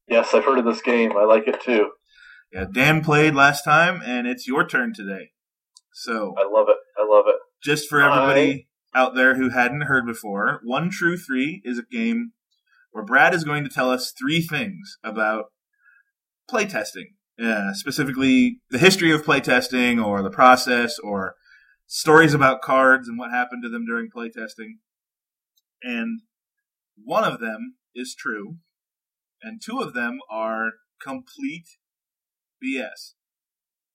[0.08, 1.16] yes, I've heard of this game.
[1.16, 1.90] I like it too.
[2.52, 5.30] Yeah, Dan played last time, and it's your turn today.
[5.94, 6.76] So I love it.
[6.98, 7.36] I love it.
[7.62, 12.32] just for everybody out there who hadn't heard before, One True Three is a game
[12.90, 15.46] where Brad is going to tell us three things about
[16.50, 21.34] playtesting, uh, specifically the history of playtesting or the process or
[21.86, 24.76] stories about cards and what happened to them during playtesting.
[25.82, 26.20] And
[27.02, 28.56] one of them is true,
[29.42, 30.72] and two of them are
[31.02, 31.66] complete
[32.64, 33.14] BS.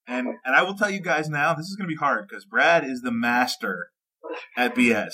[0.07, 2.45] And and I will tell you guys now, this is going to be hard because
[2.45, 3.91] Brad is the master
[4.55, 5.13] at BS.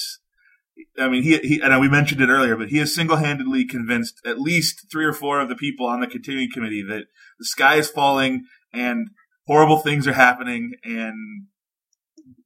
[0.97, 4.39] I mean, he, he and we mentioned it earlier, but he has single-handedly convinced at
[4.39, 7.05] least three or four of the people on the continuing committee that
[7.37, 9.09] the sky is falling and
[9.47, 11.47] horrible things are happening, and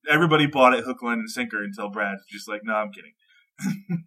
[0.10, 3.14] everybody bought it hook, line, and sinker until Brad's just like, "No, I'm kidding."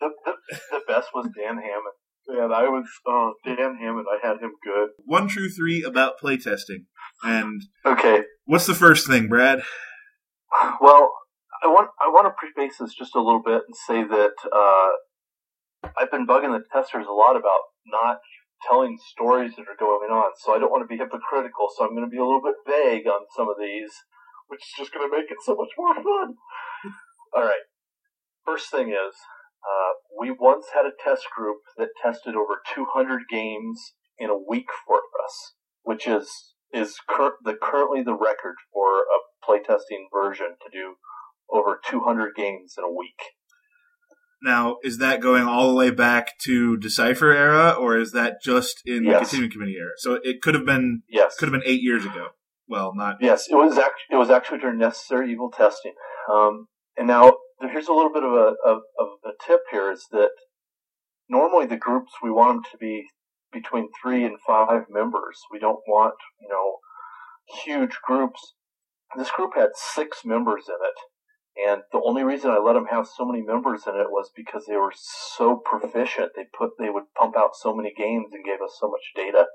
[0.00, 1.96] the, the, the best was Dan Hammond.
[2.28, 4.06] Man, I was oh, Dan Hammond.
[4.10, 4.90] I had him good.
[5.04, 6.86] One true three about playtesting.
[7.24, 9.62] And okay, what's the first thing, Brad?
[10.80, 11.12] Well,
[11.62, 14.90] I want I want to preface this just a little bit and say that uh,
[15.98, 18.18] I've been bugging the testers a lot about not
[18.68, 20.32] telling stories that are going on.
[20.38, 21.68] So I don't want to be hypocritical.
[21.74, 23.90] So I'm going to be a little bit vague on some of these,
[24.48, 26.34] which is just going to make it so much more fun.
[27.34, 27.66] All right.
[28.44, 29.14] First thing is,
[29.62, 34.68] uh, we once had a test group that tested over 200 games in a week
[34.86, 40.70] for us, which is is cur- the currently the record for a playtesting version to
[40.72, 40.94] do
[41.50, 43.20] over 200 games in a week.
[44.42, 48.82] Now, is that going all the way back to Decipher era, or is that just
[48.84, 49.12] in yes.
[49.12, 49.92] the continuing committee era?
[49.98, 52.28] So it could have been yes, could have been eight years ago.
[52.66, 55.92] Well, not yes, it was actually it was actually during necessary evil testing.
[56.32, 57.32] Um, and now
[57.70, 60.30] here's a little bit of a of, of a tip here is that
[61.28, 63.06] normally the groups we want them to be
[63.52, 65.40] between three and five members.
[65.50, 66.78] We don't want you know
[67.64, 68.54] huge groups.
[69.16, 70.98] This group had six members in it
[71.56, 74.64] and the only reason I let them have so many members in it was because
[74.66, 76.32] they were so proficient.
[76.34, 79.46] They put they would pump out so many games and gave us so much data.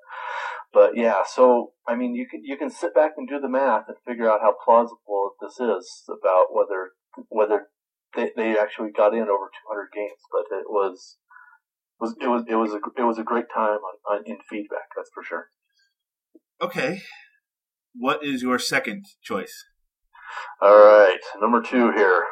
[0.71, 3.85] But yeah, so I mean, you can you can sit back and do the math
[3.87, 6.91] and figure out how plausible this is about whether
[7.29, 7.67] whether
[8.17, 10.19] they, they actually got in over 200 games.
[10.31, 11.17] But it was
[11.99, 14.89] was it was it was a it was a great time on, on in feedback.
[14.95, 15.47] That's for sure.
[16.61, 17.01] Okay,
[17.93, 19.65] what is your second choice?
[20.61, 22.23] All right, number two here.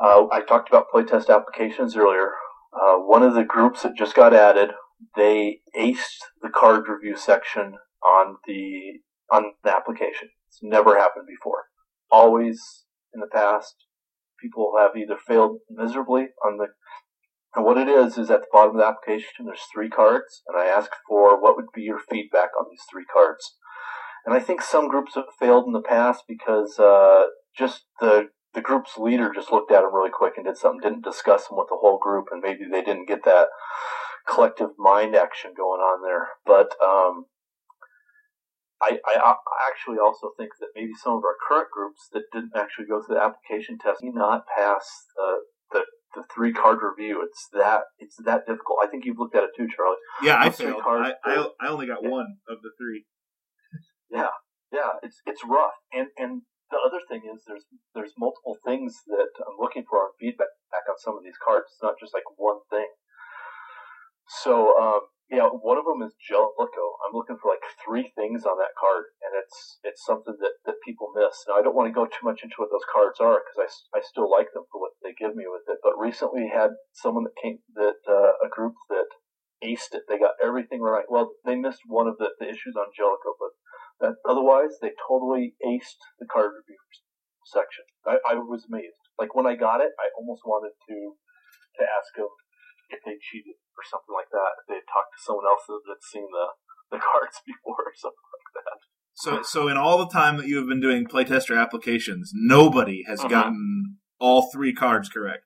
[0.00, 2.32] Uh, I talked about playtest applications earlier.
[2.72, 4.70] Uh, one of the groups that just got added,
[5.16, 9.00] they aced the card review section on the
[9.30, 10.28] on the application.
[10.48, 11.64] It's never happened before.
[12.10, 12.84] Always
[13.14, 13.74] in the past,
[14.42, 16.66] people have either failed miserably on the.
[17.54, 20.58] And what it is is at the bottom of the application, there's three cards, and
[20.58, 23.56] I ask for what would be your feedback on these three cards.
[24.24, 27.24] And I think some groups have failed in the past because uh,
[27.56, 31.04] just the the group's leader just looked at them really quick and did something, didn't
[31.04, 33.48] discuss them with the whole group, and maybe they didn't get that
[34.28, 36.28] collective mind action going on there.
[36.44, 37.26] But um,
[38.82, 39.34] I, I,
[39.70, 43.14] actually also think that maybe some of our current groups that didn't actually go through
[43.16, 45.30] the application test may not pass the,
[45.70, 45.82] the
[46.14, 47.22] the three card review.
[47.22, 48.78] It's that it's that difficult.
[48.82, 50.02] I think you've looked at it too, Charlie.
[50.22, 50.82] Yeah, I failed.
[50.84, 52.10] I, I, I only got yeah.
[52.10, 53.06] one of the three.
[54.10, 54.34] Yeah,
[54.72, 55.78] yeah, it's it's rough.
[55.92, 57.64] And and the other thing is there's
[57.94, 61.70] there's multiple things that I'm looking for on feedback back on some of these cards.
[61.72, 62.88] It's not just like one thing.
[64.42, 66.92] So um, yeah, one of them is Jellicoe.
[67.00, 70.84] I'm looking for like three things on that card, and it's it's something that, that
[70.84, 71.32] people miss.
[71.48, 73.96] Now I don't want to go too much into what those cards are because I,
[73.96, 75.80] I still like them for what they give me with it.
[75.80, 79.08] But recently had someone that came that uh, a group that
[79.64, 80.04] aced it.
[80.04, 81.08] They got everything right.
[81.08, 83.56] Well, they missed one of the, the issues on Jellicoe, but
[84.04, 86.76] that otherwise, they totally aced the card review
[87.48, 87.88] section.
[88.04, 89.00] I, I was amazed.
[89.16, 91.16] Like when I got it, I almost wanted to
[91.80, 92.28] to ask them
[92.92, 94.60] if they cheated or something like that.
[94.62, 96.54] If they had talked to someone else that had seen the
[96.92, 98.78] the cards before or something like that.
[99.14, 103.20] So, so in all the time that you have been doing playtester applications, nobody has
[103.20, 103.28] mm-hmm.
[103.28, 105.44] gotten all three cards correct.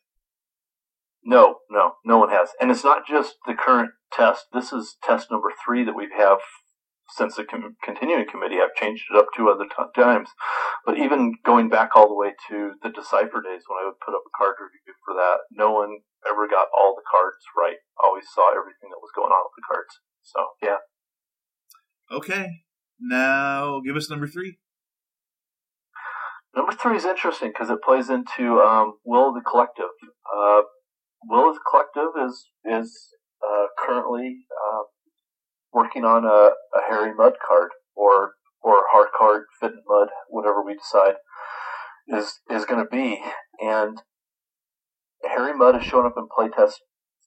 [1.25, 4.47] No, no, no one has, and it's not just the current test.
[4.53, 6.39] This is test number three that we have
[7.09, 10.29] since the com- continuing committee, I've changed it up two other t- times.
[10.85, 14.15] But even going back all the way to the Decipher days when I would put
[14.15, 15.99] up a card review for that, no one
[16.29, 17.79] ever got all the cards right.
[18.03, 20.01] Always saw everything that was going on with the cards.
[20.23, 20.83] So, yeah.
[22.11, 22.63] Okay.
[23.01, 24.59] Now, give us number three.
[26.55, 29.93] Number three is interesting because it plays into um, Will the Collective.
[30.25, 30.63] Uh,
[31.29, 33.13] Will the Collective is is
[33.45, 34.83] uh, currently uh,
[35.77, 40.75] working on a, a Mudd card or or hard card fit in mud, whatever we
[40.75, 41.17] decide
[42.09, 43.21] is is going to be.
[43.61, 44.01] And
[45.23, 46.81] Harry Mudd has shown up in playtest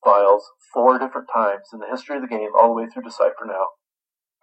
[0.04, 0.44] files
[0.74, 3.68] four different times in the history of the game, all the way through Decipher now.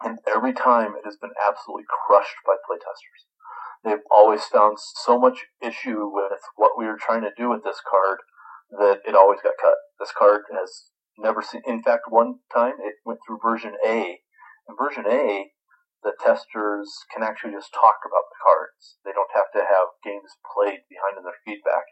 [0.02, 3.26] And every time it has been absolutely crushed by playtesters.
[3.84, 7.80] They've always found so much issue with what we were trying to do with this
[7.88, 8.18] card
[8.78, 9.76] that it always got cut.
[9.98, 11.62] This card has never seen.
[11.66, 14.20] In fact, one time it went through version A,
[14.68, 15.52] In version A,
[16.02, 18.98] the testers can actually just talk about the cards.
[19.04, 21.88] They don't have to have games played behind in their feedback.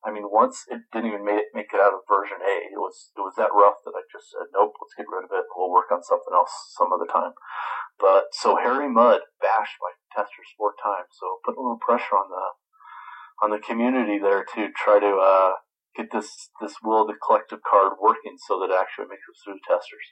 [0.00, 2.80] I mean, once it didn't even make, it, make it out of version A, it
[2.80, 5.44] was it was that rough that I just said, nope, let's get rid of it.
[5.52, 7.36] We'll work on something else some other time.
[8.00, 12.32] But so Harry Mudd bashed my testers four times, so put a little pressure on
[12.32, 12.46] the
[13.44, 15.52] on the community there to try to uh,
[15.96, 19.36] get this this will of the collective card working so that it actually makes it
[19.44, 20.06] through testers.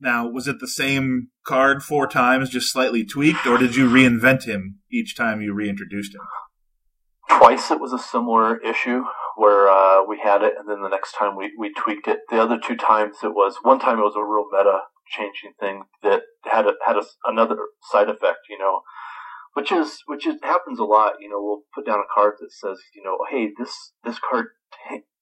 [0.00, 4.44] Now, was it the same card four times, just slightly tweaked, or did you reinvent
[4.46, 6.22] him each time you reintroduced him?
[7.28, 9.04] Twice it was a similar issue
[9.36, 12.20] where uh, we had it, and then the next time we, we tweaked it.
[12.30, 15.84] The other two times it was one time it was a real meta changing thing
[16.02, 17.56] that had a, had a, another
[17.90, 18.80] side effect, you know,
[19.54, 21.14] which is which is happens a lot.
[21.20, 24.46] You know, we'll put down a card that says, you know, hey, this this card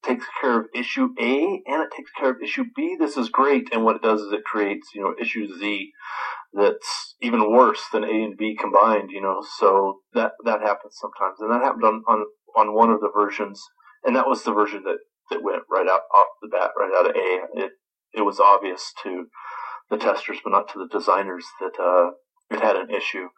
[0.05, 2.97] takes care of issue A and it takes care of issue B.
[2.99, 5.93] This is great, and what it does is it creates, you know, issue Z
[6.53, 9.11] that's even worse than A and B combined.
[9.11, 12.25] You know, so that that happens sometimes, and that happened on on
[12.57, 13.63] on one of the versions,
[14.05, 14.99] and that was the version that
[15.31, 17.65] that went right out off the bat, right out of A.
[17.65, 17.73] It
[18.13, 19.27] it was obvious to
[19.91, 22.11] the testers, but not to the designers that uh,
[22.51, 23.29] it had an issue.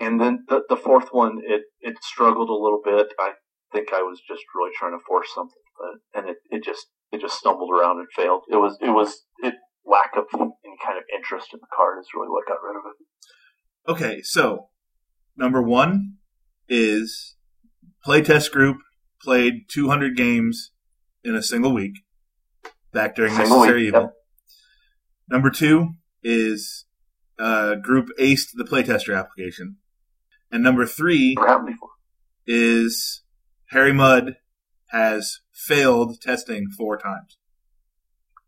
[0.00, 3.08] And then the, the fourth one, it, it struggled a little bit.
[3.18, 3.32] I
[3.72, 5.62] think I was just really trying to force something,
[6.14, 8.42] and it, it just it just stumbled around and failed.
[8.50, 9.54] It was it was it
[9.86, 12.82] lack of any kind of interest in the card is really what got rid of
[12.86, 13.90] it.
[13.90, 14.68] Okay, so
[15.36, 16.14] number one
[16.68, 17.36] is
[18.06, 18.78] playtest group
[19.22, 20.72] played 200 games
[21.24, 21.94] in a single week
[22.92, 24.00] back during Single Necessary week, Evil.
[24.02, 24.12] yep.
[25.30, 26.84] Number two is
[27.38, 29.76] uh, group aced the playtester application.
[30.50, 31.90] And number three Never happened before.
[32.46, 33.22] is
[33.66, 34.36] Harry Mudd
[34.90, 37.38] has failed testing four times.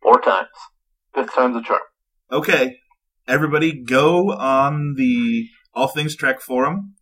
[0.03, 0.49] Four times.
[1.15, 1.81] Fifth time's a charm.
[2.33, 2.79] Okay,
[3.27, 6.95] everybody go on the All Things Trek forum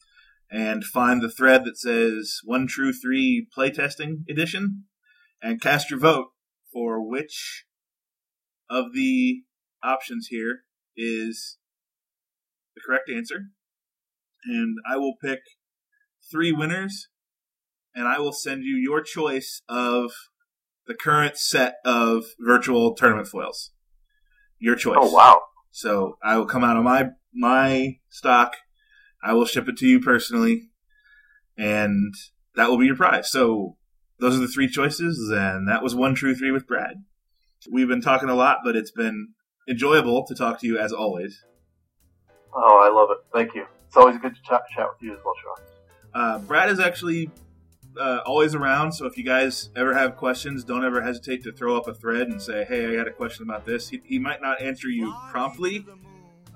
[0.50, 4.84] and find the thread that says One True Three Playtesting Edition
[5.42, 6.28] and cast your vote
[6.72, 7.64] for which
[8.70, 9.42] of the
[9.82, 10.60] options here
[10.96, 11.58] is
[12.74, 13.50] the correct answer.
[14.44, 15.40] And I will pick
[16.30, 17.08] three winners
[17.98, 20.12] and I will send you your choice of
[20.86, 23.72] the current set of virtual tournament foils.
[24.60, 24.98] Your choice.
[25.00, 25.42] Oh wow.
[25.72, 28.54] So I will come out of my my stock.
[29.20, 30.70] I will ship it to you personally,
[31.56, 32.14] and
[32.54, 33.32] that will be your prize.
[33.32, 33.76] So
[34.20, 37.02] those are the three choices, and that was one true three with Brad.
[37.70, 39.30] We've been talking a lot, but it's been
[39.68, 41.44] enjoyable to talk to you as always.
[42.54, 43.18] Oh, I love it.
[43.32, 43.66] Thank you.
[43.88, 45.64] It's always good to chat, chat with you as well, Sean.
[46.14, 47.30] Uh, Brad is actually
[47.98, 51.76] uh, always around, so if you guys ever have questions, don't ever hesitate to throw
[51.76, 54.40] up a thread and say, "Hey, I got a question about this." He, he might
[54.40, 55.86] not answer you promptly.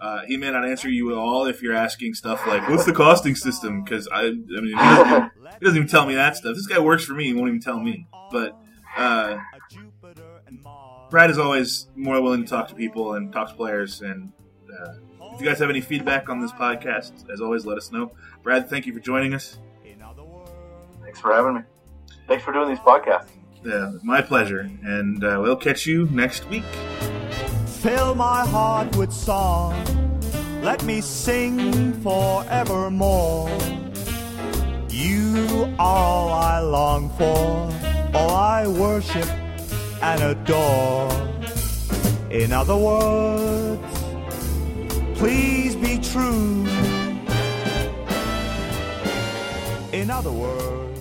[0.01, 2.93] Uh, he may not answer you at all if you're asking stuff like, "What's the
[2.93, 6.55] costing system?" Because I, I mean, he doesn't, he doesn't even tell me that stuff.
[6.55, 8.07] This guy works for me; he won't even tell me.
[8.31, 8.57] But
[8.97, 9.39] uh,
[11.11, 14.01] Brad is always more willing to talk to people and talk to players.
[14.01, 14.33] And
[14.73, 14.95] uh,
[15.35, 18.13] if you guys have any feedback on this podcast, as always, let us know.
[18.43, 19.59] Brad, thank you for joining us.
[21.13, 21.61] Thanks for having me.
[22.27, 23.29] Thanks for doing these podcasts.
[23.63, 24.61] Yeah, my pleasure.
[24.83, 26.65] And uh, we'll catch you next week.
[27.67, 29.75] Fill my heart with song.
[30.63, 33.51] Let me sing forevermore.
[34.89, 39.29] You are all I long for, all I worship
[40.01, 41.13] and adore.
[42.31, 43.83] In other words,
[45.19, 46.67] please be true.
[49.93, 50.92] In other words, I love you.